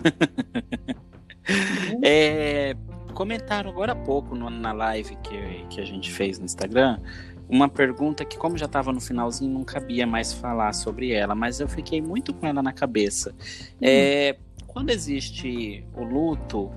é, 2.05 2.77
comentaram 3.15 3.69
agora 3.69 3.91
há 3.91 3.97
pouco 3.97 4.37
no, 4.37 4.49
na 4.49 4.73
live 4.73 5.17
que, 5.17 5.65
que 5.71 5.81
a 5.81 5.85
gente 5.85 6.09
fez 6.09 6.39
no 6.39 6.45
Instagram 6.45 7.01
uma 7.49 7.69
pergunta 7.69 8.25
que, 8.25 8.39
como 8.39 8.57
já 8.57 8.67
estava 8.67 8.93
no 8.93 9.01
finalzinho, 9.01 9.53
não 9.53 9.65
cabia 9.65 10.07
mais 10.07 10.33
falar 10.33 10.73
sobre 10.73 11.11
ela, 11.11 11.35
mas 11.35 11.59
eu 11.59 11.69
fiquei 11.69 12.01
muito 12.01 12.33
com 12.33 12.47
ela 12.47 12.63
na 12.63 12.73
cabeça. 12.73 13.31
Uhum. 13.31 13.37
É, 13.83 14.37
quando 14.69 14.91
existe 14.91 15.85
o 15.97 16.05
luto, 16.05 16.71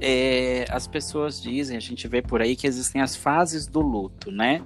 é, 0.00 0.64
as 0.70 0.86
pessoas 0.86 1.40
dizem, 1.40 1.76
a 1.76 1.80
gente 1.80 2.08
vê 2.08 2.22
por 2.22 2.40
aí 2.40 2.56
que 2.56 2.66
existem 2.66 3.02
as 3.02 3.14
fases 3.14 3.66
do 3.66 3.80
luto, 3.80 4.30
né? 4.30 4.64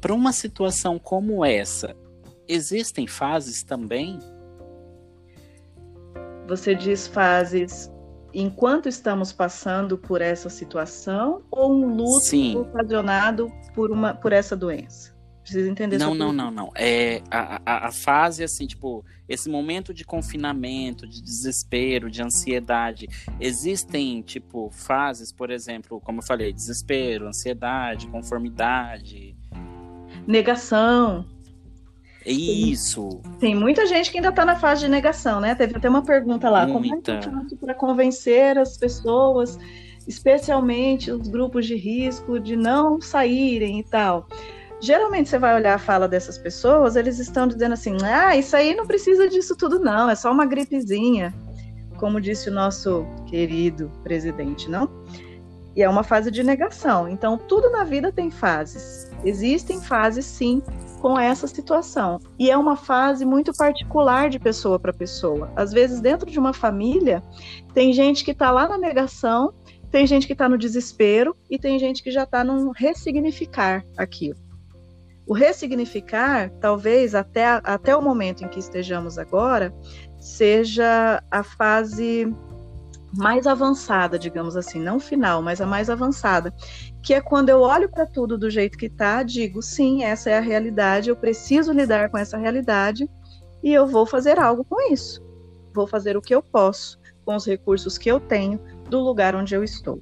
Para 0.00 0.14
uma 0.14 0.32
situação 0.32 0.98
como 0.98 1.44
essa, 1.44 1.96
existem 2.48 3.06
fases 3.06 3.62
também? 3.62 4.18
Você 6.46 6.74
diz 6.74 7.06
fases 7.06 7.90
enquanto 8.32 8.88
estamos 8.88 9.32
passando 9.32 9.96
por 9.96 10.20
essa 10.20 10.50
situação 10.50 11.42
ou 11.50 11.72
um 11.72 11.94
luto 11.96 12.26
Sim. 12.26 12.56
ocasionado 12.56 13.50
por 13.74 13.90
uma 13.90 14.14
por 14.14 14.32
essa 14.32 14.56
doença? 14.56 15.13
Precisa 15.44 15.70
entender 15.70 15.98
Não, 15.98 16.14
não, 16.14 16.32
não, 16.32 16.50
não. 16.50 16.72
É 16.74 17.20
a, 17.30 17.60
a, 17.66 17.88
a, 17.88 17.92
fase 17.92 18.42
assim, 18.42 18.66
tipo, 18.66 19.04
esse 19.28 19.46
momento 19.50 19.92
de 19.92 20.02
confinamento, 20.02 21.06
de 21.06 21.22
desespero, 21.22 22.10
de 22.10 22.22
ansiedade. 22.22 23.06
Existem, 23.38 24.22
tipo, 24.22 24.70
fases, 24.70 25.30
por 25.30 25.50
exemplo, 25.50 26.00
como 26.00 26.20
eu 26.20 26.24
falei, 26.24 26.50
desespero, 26.50 27.28
ansiedade, 27.28 28.06
conformidade. 28.06 29.36
Negação. 30.26 31.26
Isso. 32.24 33.20
Tem 33.38 33.54
muita 33.54 33.86
gente 33.86 34.10
que 34.10 34.16
ainda 34.16 34.30
está 34.30 34.46
na 34.46 34.56
fase 34.56 34.80
de 34.80 34.88
negação, 34.88 35.40
né? 35.40 35.54
Teve 35.54 35.76
até 35.76 35.90
uma 35.90 36.02
pergunta 36.02 36.48
lá: 36.48 36.66
muita. 36.66 37.20
como 37.22 37.42
é 37.42 37.44
que 37.44 37.56
para 37.56 37.74
convencer 37.74 38.56
as 38.56 38.78
pessoas, 38.78 39.58
especialmente 40.08 41.10
os 41.10 41.28
grupos 41.28 41.66
de 41.66 41.76
risco, 41.76 42.40
de 42.40 42.56
não 42.56 42.98
saírem 42.98 43.78
e 43.80 43.84
tal? 43.84 44.26
Geralmente 44.84 45.30
você 45.30 45.38
vai 45.38 45.54
olhar 45.54 45.74
a 45.76 45.78
fala 45.78 46.06
dessas 46.06 46.36
pessoas, 46.36 46.94
eles 46.94 47.18
estão 47.18 47.48
dizendo 47.48 47.72
assim: 47.72 47.96
ah, 48.02 48.36
isso 48.36 48.54
aí 48.54 48.74
não 48.74 48.86
precisa 48.86 49.26
disso 49.26 49.56
tudo, 49.56 49.78
não, 49.78 50.10
é 50.10 50.14
só 50.14 50.30
uma 50.30 50.44
gripezinha, 50.44 51.32
como 51.96 52.20
disse 52.20 52.50
o 52.50 52.52
nosso 52.52 53.06
querido 53.26 53.90
presidente, 54.02 54.68
não? 54.68 54.90
E 55.74 55.82
é 55.82 55.88
uma 55.88 56.04
fase 56.04 56.30
de 56.30 56.42
negação. 56.42 57.08
Então, 57.08 57.38
tudo 57.38 57.70
na 57.70 57.82
vida 57.82 58.12
tem 58.12 58.30
fases. 58.30 59.10
Existem 59.24 59.80
fases, 59.80 60.26
sim, 60.26 60.62
com 61.00 61.18
essa 61.18 61.46
situação. 61.46 62.20
E 62.38 62.50
é 62.50 62.56
uma 62.56 62.76
fase 62.76 63.24
muito 63.24 63.54
particular 63.54 64.28
de 64.28 64.38
pessoa 64.38 64.78
para 64.78 64.92
pessoa. 64.92 65.50
Às 65.56 65.72
vezes, 65.72 65.98
dentro 65.98 66.30
de 66.30 66.38
uma 66.38 66.52
família, 66.52 67.22
tem 67.72 67.90
gente 67.94 68.22
que 68.22 68.32
está 68.32 68.50
lá 68.50 68.68
na 68.68 68.76
negação, 68.76 69.54
tem 69.90 70.06
gente 70.06 70.26
que 70.26 70.34
está 70.34 70.46
no 70.46 70.58
desespero 70.58 71.34
e 71.50 71.58
tem 71.58 71.78
gente 71.78 72.02
que 72.02 72.10
já 72.10 72.24
está 72.24 72.44
num 72.44 72.70
ressignificar 72.70 73.82
aquilo. 73.96 74.43
O 75.26 75.32
ressignificar, 75.32 76.50
talvez 76.60 77.14
até, 77.14 77.46
até 77.64 77.96
o 77.96 78.02
momento 78.02 78.44
em 78.44 78.48
que 78.48 78.58
estejamos 78.58 79.18
agora, 79.18 79.74
seja 80.18 81.22
a 81.30 81.42
fase 81.42 82.34
mais 83.16 83.46
avançada, 83.46 84.18
digamos 84.18 84.56
assim, 84.56 84.80
não 84.80 84.98
final, 84.98 85.40
mas 85.40 85.60
a 85.60 85.66
mais 85.66 85.88
avançada, 85.88 86.52
que 87.02 87.14
é 87.14 87.20
quando 87.20 87.48
eu 87.48 87.60
olho 87.60 87.88
para 87.88 88.06
tudo 88.06 88.36
do 88.36 88.50
jeito 88.50 88.76
que 88.76 88.86
está, 88.86 89.22
digo, 89.22 89.62
sim, 89.62 90.02
essa 90.02 90.30
é 90.30 90.38
a 90.38 90.40
realidade, 90.40 91.10
eu 91.10 91.16
preciso 91.16 91.72
lidar 91.72 92.10
com 92.10 92.18
essa 92.18 92.36
realidade 92.36 93.08
e 93.62 93.72
eu 93.72 93.86
vou 93.86 94.04
fazer 94.04 94.38
algo 94.38 94.64
com 94.64 94.92
isso. 94.92 95.22
Vou 95.72 95.86
fazer 95.86 96.16
o 96.16 96.22
que 96.22 96.34
eu 96.34 96.42
posso. 96.42 96.98
com 97.24 97.34
os 97.34 97.46
recursos 97.46 97.96
que 97.96 98.10
eu 98.10 98.20
tenho 98.20 98.60
do 98.90 99.00
lugar 99.00 99.34
onde 99.34 99.54
eu 99.54 99.64
estou. 99.64 99.98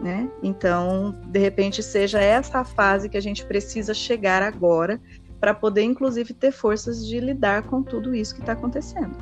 Né? 0.00 0.30
Então, 0.42 1.14
de 1.26 1.38
repente, 1.38 1.82
seja 1.82 2.20
essa 2.20 2.60
a 2.60 2.64
fase 2.64 3.08
que 3.08 3.16
a 3.16 3.20
gente 3.20 3.44
precisa 3.46 3.94
chegar 3.94 4.42
agora 4.42 5.00
para 5.40 5.54
poder, 5.54 5.82
inclusive, 5.82 6.34
ter 6.34 6.52
forças 6.52 7.06
de 7.06 7.18
lidar 7.18 7.62
com 7.62 7.82
tudo 7.82 8.14
isso 8.14 8.34
que 8.34 8.40
está 8.40 8.52
acontecendo. 8.52 9.16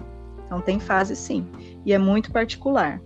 Então, 0.47 0.61
tem 0.61 0.81
fase 0.81 1.15
sim, 1.15 1.47
e 1.87 1.93
é 1.93 1.99
muito 1.99 2.33
particular. 2.33 3.01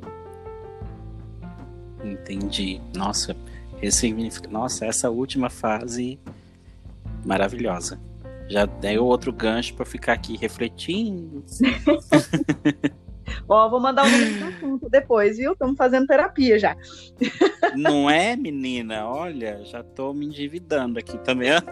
Entendi. 2.02 2.80
Nossa, 2.96 3.36
esse 3.82 3.98
significa. 3.98 4.48
Nossa, 4.48 4.86
essa 4.86 5.10
última 5.10 5.50
fase 5.50 6.18
maravilhosa. 7.24 8.00
Já 8.48 8.64
dei 8.64 8.98
outro 8.98 9.32
gancho 9.32 9.74
para 9.74 9.84
ficar 9.84 10.14
aqui 10.14 10.36
refletindo. 10.36 11.44
Ó, 13.48 13.68
vou 13.68 13.80
mandar 13.80 14.04
um 14.04 14.08
link 14.08 14.42
assunto 14.54 14.88
depois, 14.90 15.38
viu? 15.38 15.52
Estamos 15.52 15.76
fazendo 15.76 16.06
terapia 16.06 16.58
já. 16.58 16.76
Não 17.74 18.10
é, 18.10 18.36
menina? 18.36 19.08
Olha, 19.08 19.64
já 19.64 19.82
tô 19.82 20.12
me 20.12 20.26
endividando 20.26 20.98
aqui 20.98 21.16
também. 21.18 21.50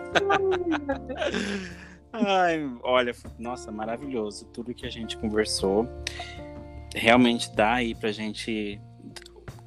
Ai, 2.13 2.67
olha, 2.83 3.15
nossa, 3.39 3.71
maravilhoso. 3.71 4.47
Tudo 4.47 4.73
que 4.73 4.87
a 4.87 4.91
gente 4.91 5.19
conversou. 5.19 5.87
Realmente 6.95 7.55
dá 7.55 7.75
aí 7.75 7.95
pra 7.95 8.11
gente 8.11 8.81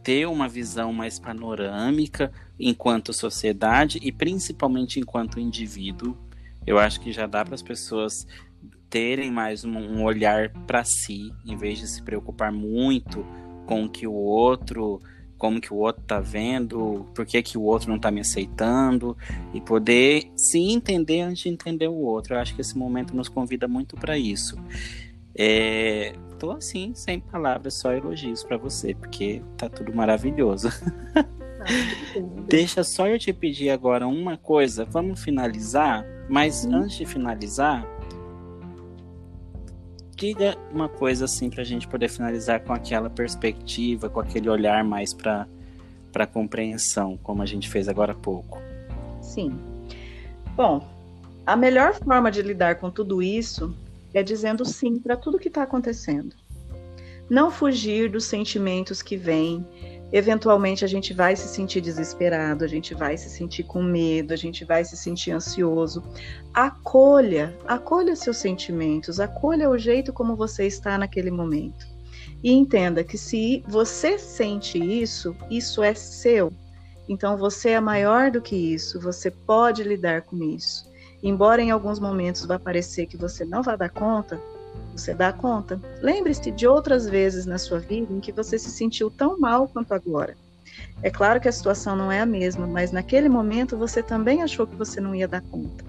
ter 0.01 0.25
uma 0.27 0.47
visão 0.47 0.91
mais 0.91 1.19
panorâmica 1.19 2.31
enquanto 2.59 3.13
sociedade 3.13 3.99
e 4.01 4.11
principalmente 4.11 4.99
enquanto 4.99 5.39
indivíduo. 5.39 6.17
Eu 6.65 6.79
acho 6.79 6.99
que 6.99 7.11
já 7.11 7.27
dá 7.27 7.45
para 7.45 7.55
as 7.55 7.61
pessoas 7.61 8.25
terem 8.89 9.31
mais 9.31 9.63
um, 9.63 9.77
um 9.77 10.03
olhar 10.03 10.49
para 10.65 10.83
si, 10.83 11.31
em 11.45 11.55
vez 11.55 11.79
de 11.79 11.87
se 11.87 12.01
preocupar 12.01 12.51
muito 12.51 13.25
com 13.65 13.85
o 13.85 13.89
que 13.89 14.07
o 14.07 14.13
outro, 14.13 14.99
como 15.37 15.61
que 15.61 15.73
o 15.73 15.77
outro 15.77 16.03
tá 16.05 16.19
vendo, 16.19 17.05
por 17.15 17.25
que, 17.25 17.41
que 17.41 17.57
o 17.57 17.61
outro 17.61 17.89
não 17.89 17.99
tá 17.99 18.11
me 18.11 18.19
aceitando, 18.19 19.15
e 19.53 19.61
poder 19.61 20.31
se 20.35 20.59
entender 20.59 21.21
antes 21.21 21.43
de 21.43 21.49
entender 21.49 21.87
o 21.87 21.95
outro. 21.95 22.33
Eu 22.33 22.39
acho 22.39 22.53
que 22.53 22.61
esse 22.61 22.77
momento 22.77 23.15
nos 23.15 23.29
convida 23.29 23.67
muito 23.67 23.95
para 23.95 24.17
isso. 24.17 24.57
É, 25.35 26.13
tô 26.37 26.51
assim, 26.51 26.93
sem 26.93 27.19
palavras, 27.19 27.75
só 27.75 27.93
elogios 27.93 28.43
para 28.43 28.57
você, 28.57 28.93
porque 28.93 29.41
tá 29.55 29.69
tudo 29.69 29.93
maravilhoso. 29.95 30.69
Deixa 32.47 32.83
só 32.83 33.07
eu 33.07 33.19
te 33.19 33.31
pedir 33.31 33.69
agora 33.69 34.07
uma 34.07 34.37
coisa, 34.37 34.83
vamos 34.83 35.23
finalizar, 35.23 36.05
mas 36.29 36.65
hum. 36.65 36.75
antes 36.75 36.97
de 36.97 37.05
finalizar, 37.05 37.85
diga 40.19 40.57
uma 40.71 40.89
coisa 40.89 41.25
assim 41.25 41.49
para 41.49 41.61
a 41.61 41.65
gente 41.65 41.87
poder 41.87 42.09
finalizar 42.09 42.59
com 42.61 42.73
aquela 42.73 43.09
perspectiva, 43.09 44.09
com 44.09 44.19
aquele 44.19 44.49
olhar 44.49 44.83
mais 44.83 45.13
para 45.13 45.47
para 46.11 46.25
compreensão, 46.25 47.19
como 47.21 47.43
a 47.43 47.45
gente 47.45 47.69
fez 47.69 47.87
agora 47.87 48.13
há 48.13 48.15
pouco. 48.15 48.59
Sim. 49.21 49.55
Bom, 50.55 50.83
a 51.45 51.55
melhor 51.55 51.93
forma 51.93 52.31
de 52.31 52.41
lidar 52.41 52.79
com 52.79 52.89
tudo 52.89 53.21
isso 53.21 53.75
é 54.11 54.23
dizendo 54.23 54.65
sim 54.65 54.97
para 54.97 55.15
tudo 55.15 55.37
que 55.37 55.49
está 55.49 55.61
acontecendo. 55.61 56.35
Não 57.29 57.51
fugir 57.51 58.09
dos 58.09 58.25
sentimentos 58.25 59.03
que 59.03 59.15
vêm, 59.15 59.63
Eventualmente 60.11 60.83
a 60.83 60.87
gente 60.87 61.13
vai 61.13 61.35
se 61.35 61.47
sentir 61.47 61.81
desesperado, 61.81 62.65
a 62.65 62.67
gente 62.67 62.95
vai 62.95 63.15
se 63.15 63.29
sentir 63.29 63.63
com 63.63 63.83
medo, 63.83 64.33
a 64.33 64.37
gente 64.37 64.65
vai 64.65 64.83
se 64.83 64.97
sentir 64.97 65.31
ansioso. 65.31 66.03
Acolha, 66.53 67.55
acolha 67.67 68.15
seus 68.15 68.37
sentimentos, 68.37 69.19
acolha 69.19 69.69
o 69.69 69.77
jeito 69.77 70.11
como 70.11 70.35
você 70.35 70.65
está 70.65 70.97
naquele 70.97 71.29
momento. 71.29 71.85
E 72.43 72.51
entenda 72.51 73.03
que 73.03 73.17
se 73.17 73.63
você 73.67 74.17
sente 74.17 74.79
isso, 74.79 75.35
isso 75.49 75.83
é 75.83 75.93
seu. 75.93 76.51
Então 77.07 77.37
você 77.37 77.69
é 77.69 77.79
maior 77.79 78.31
do 78.31 78.41
que 78.41 78.55
isso, 78.55 78.99
você 78.99 79.29
pode 79.29 79.83
lidar 79.83 80.23
com 80.23 80.37
isso. 80.43 80.89
Embora 81.21 81.61
em 81.61 81.69
alguns 81.69 81.99
momentos 81.99 82.45
vá 82.45 82.57
parecer 82.57 83.05
que 83.05 83.17
você 83.17 83.43
não 83.43 83.61
vai 83.61 83.77
dar 83.77 83.89
conta, 83.89 84.41
você 84.99 85.13
dá 85.13 85.31
conta. 85.31 85.79
Lembre-se 86.01 86.51
de 86.51 86.67
outras 86.67 87.07
vezes 87.07 87.45
na 87.45 87.57
sua 87.57 87.79
vida 87.79 88.13
em 88.13 88.19
que 88.19 88.31
você 88.31 88.59
se 88.59 88.69
sentiu 88.69 89.09
tão 89.09 89.39
mal 89.39 89.67
quanto 89.67 89.93
agora. 89.93 90.35
É 91.01 91.09
claro 91.09 91.39
que 91.39 91.47
a 91.47 91.51
situação 91.51 91.95
não 91.95 92.11
é 92.11 92.19
a 92.19 92.25
mesma, 92.25 92.67
mas 92.67 92.91
naquele 92.91 93.29
momento 93.29 93.77
você 93.77 94.03
também 94.03 94.43
achou 94.43 94.67
que 94.67 94.75
você 94.75 94.99
não 94.99 95.15
ia 95.15 95.27
dar 95.27 95.41
conta. 95.41 95.85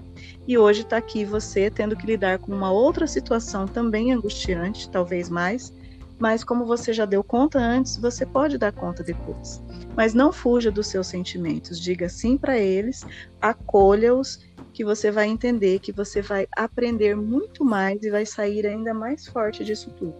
E 0.47 0.57
hoje 0.57 0.81
está 0.81 0.97
aqui 0.97 1.25
você 1.25 1.69
tendo 1.69 1.95
que 1.95 2.05
lidar 2.05 2.39
com 2.39 2.51
uma 2.51 2.71
outra 2.71 3.05
situação 3.05 3.67
também 3.67 4.11
angustiante, 4.11 4.89
talvez 4.89 5.29
mais, 5.29 5.73
mas 6.17 6.43
como 6.43 6.65
você 6.65 6.93
já 6.93 7.05
deu 7.05 7.23
conta 7.23 7.59
antes, 7.59 7.97
você 7.97 8.25
pode 8.25 8.57
dar 8.57 8.71
conta 8.71 9.03
depois. 9.03 9.61
Mas 9.95 10.13
não 10.13 10.31
fuja 10.31 10.71
dos 10.71 10.87
seus 10.87 11.07
sentimentos, 11.07 11.79
diga 11.79 12.07
sim 12.07 12.37
para 12.37 12.57
eles, 12.57 13.05
acolha-os 13.41 14.39
que 14.81 14.85
você 14.85 15.11
vai 15.11 15.27
entender, 15.27 15.77
que 15.77 15.91
você 15.91 16.23
vai 16.23 16.47
aprender 16.57 17.15
muito 17.15 17.63
mais 17.63 18.01
e 18.01 18.09
vai 18.09 18.25
sair 18.25 18.65
ainda 18.65 18.95
mais 18.95 19.27
forte 19.27 19.63
disso 19.63 19.91
tudo. 19.91 20.15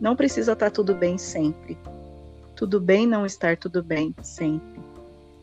Não 0.00 0.14
precisa 0.14 0.52
estar 0.52 0.66
tá 0.66 0.70
tudo 0.70 0.94
bem 0.94 1.18
sempre. 1.18 1.76
Tudo 2.54 2.80
bem 2.80 3.08
não 3.08 3.26
estar 3.26 3.56
tudo 3.56 3.82
bem 3.82 4.14
sempre. 4.22 4.80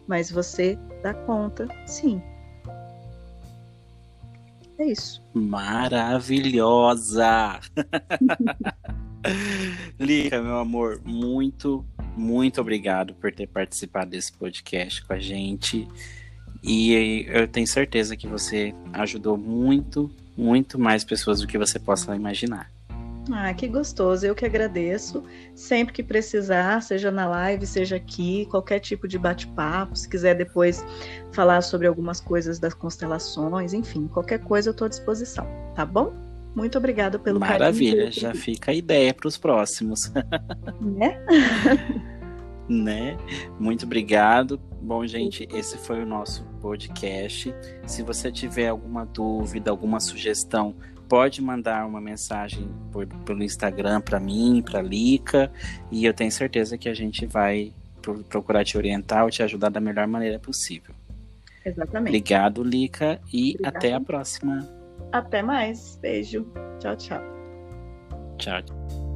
Mas 0.08 0.32
você 0.32 0.80
dá 1.04 1.14
conta, 1.14 1.68
sim. 1.86 2.22
É 4.80 4.86
isso. 4.86 5.22
Maravilhosa! 5.34 6.00
Lica, 10.00 10.42
meu 10.42 10.60
amor, 10.60 11.02
muito, 11.04 11.86
muito 12.16 12.62
obrigado 12.62 13.14
por 13.16 13.34
ter 13.34 13.48
participado 13.48 14.12
desse 14.12 14.32
podcast 14.32 15.06
com 15.06 15.12
a 15.12 15.20
gente. 15.20 15.86
E 16.68 17.26
eu 17.30 17.48
tenho 17.48 17.66
certeza 17.66 18.18
que 18.18 18.28
você 18.28 18.76
ajudou 18.92 19.38
muito, 19.38 20.12
muito 20.36 20.78
mais 20.78 21.06
pessoas 21.06 21.40
do 21.40 21.48
que 21.48 21.58
você 21.58 21.80
possa 21.80 22.14
imaginar. 22.14 22.70
Ah, 23.32 23.54
que 23.54 23.68
gostoso. 23.68 24.26
Eu 24.26 24.36
que 24.36 24.46
agradeço. 24.46 25.24
Sempre 25.56 25.94
que 25.94 26.04
precisar, 26.04 26.82
seja 26.82 27.10
na 27.10 27.26
live, 27.28 27.66
seja 27.66 27.96
aqui, 27.96 28.46
qualquer 28.52 28.80
tipo 28.80 29.08
de 29.08 29.18
bate-papo, 29.18 29.96
se 29.96 30.10
quiser 30.10 30.36
depois 30.36 30.86
falar 31.32 31.62
sobre 31.62 31.88
algumas 31.88 32.20
coisas 32.20 32.60
das 32.60 32.74
constelações, 32.74 33.74
enfim, 33.74 34.08
qualquer 34.08 34.40
coisa 34.40 34.70
eu 34.70 34.72
estou 34.72 34.86
à 34.86 34.90
disposição, 34.90 35.48
tá 35.76 35.86
bom? 35.86 36.14
Muito 36.56 36.78
obrigada 36.78 37.20
pelo 37.20 37.40
Maravilha, 37.40 38.06
carinho. 38.06 38.12
já 38.12 38.34
fica 38.34 38.72
a 38.72 38.74
ideia 38.74 39.14
para 39.14 39.28
os 39.28 39.38
próximos. 39.38 40.12
Né? 40.82 41.20
né? 42.68 43.18
Muito 43.60 43.86
obrigado. 43.86 44.60
Bom, 44.88 45.06
gente, 45.06 45.46
esse 45.52 45.78
foi 45.78 46.02
o 46.02 46.06
nosso 46.06 46.46
podcast. 46.62 47.54
Se 47.86 48.02
você 48.02 48.32
tiver 48.32 48.70
alguma 48.70 49.06
dúvida, 49.06 49.70
alguma 49.70 50.00
sugestão, 50.00 50.74
pode 51.10 51.42
mandar 51.42 51.86
uma 51.86 52.00
mensagem 52.00 52.70
por, 52.90 53.06
pelo 53.06 53.44
Instagram 53.44 54.00
para 54.00 54.18
mim, 54.18 54.64
para 54.64 54.82
Lica, 54.82 55.52
e 55.92 56.06
eu 56.06 56.14
tenho 56.14 56.32
certeza 56.32 56.78
que 56.78 56.88
a 56.88 56.94
gente 56.94 57.26
vai 57.26 57.74
procurar 58.30 58.64
te 58.64 58.78
orientar 58.78 59.26
ou 59.26 59.30
te 59.30 59.44
ajudar 59.44 59.68
da 59.68 59.82
melhor 59.82 60.08
maneira 60.08 60.40
possível. 60.40 60.96
Exatamente. 61.66 62.08
Obrigado, 62.08 62.64
Lica, 62.64 63.20
e 63.34 63.56
Obrigada. 63.56 63.78
até 63.78 63.94
a 63.94 64.00
próxima. 64.00 64.66
Até 65.12 65.44
mais. 65.44 66.00
Beijo. 66.02 66.48
Tchau, 66.80 66.96
tchau. 66.96 67.22
Tchau. 68.38 69.07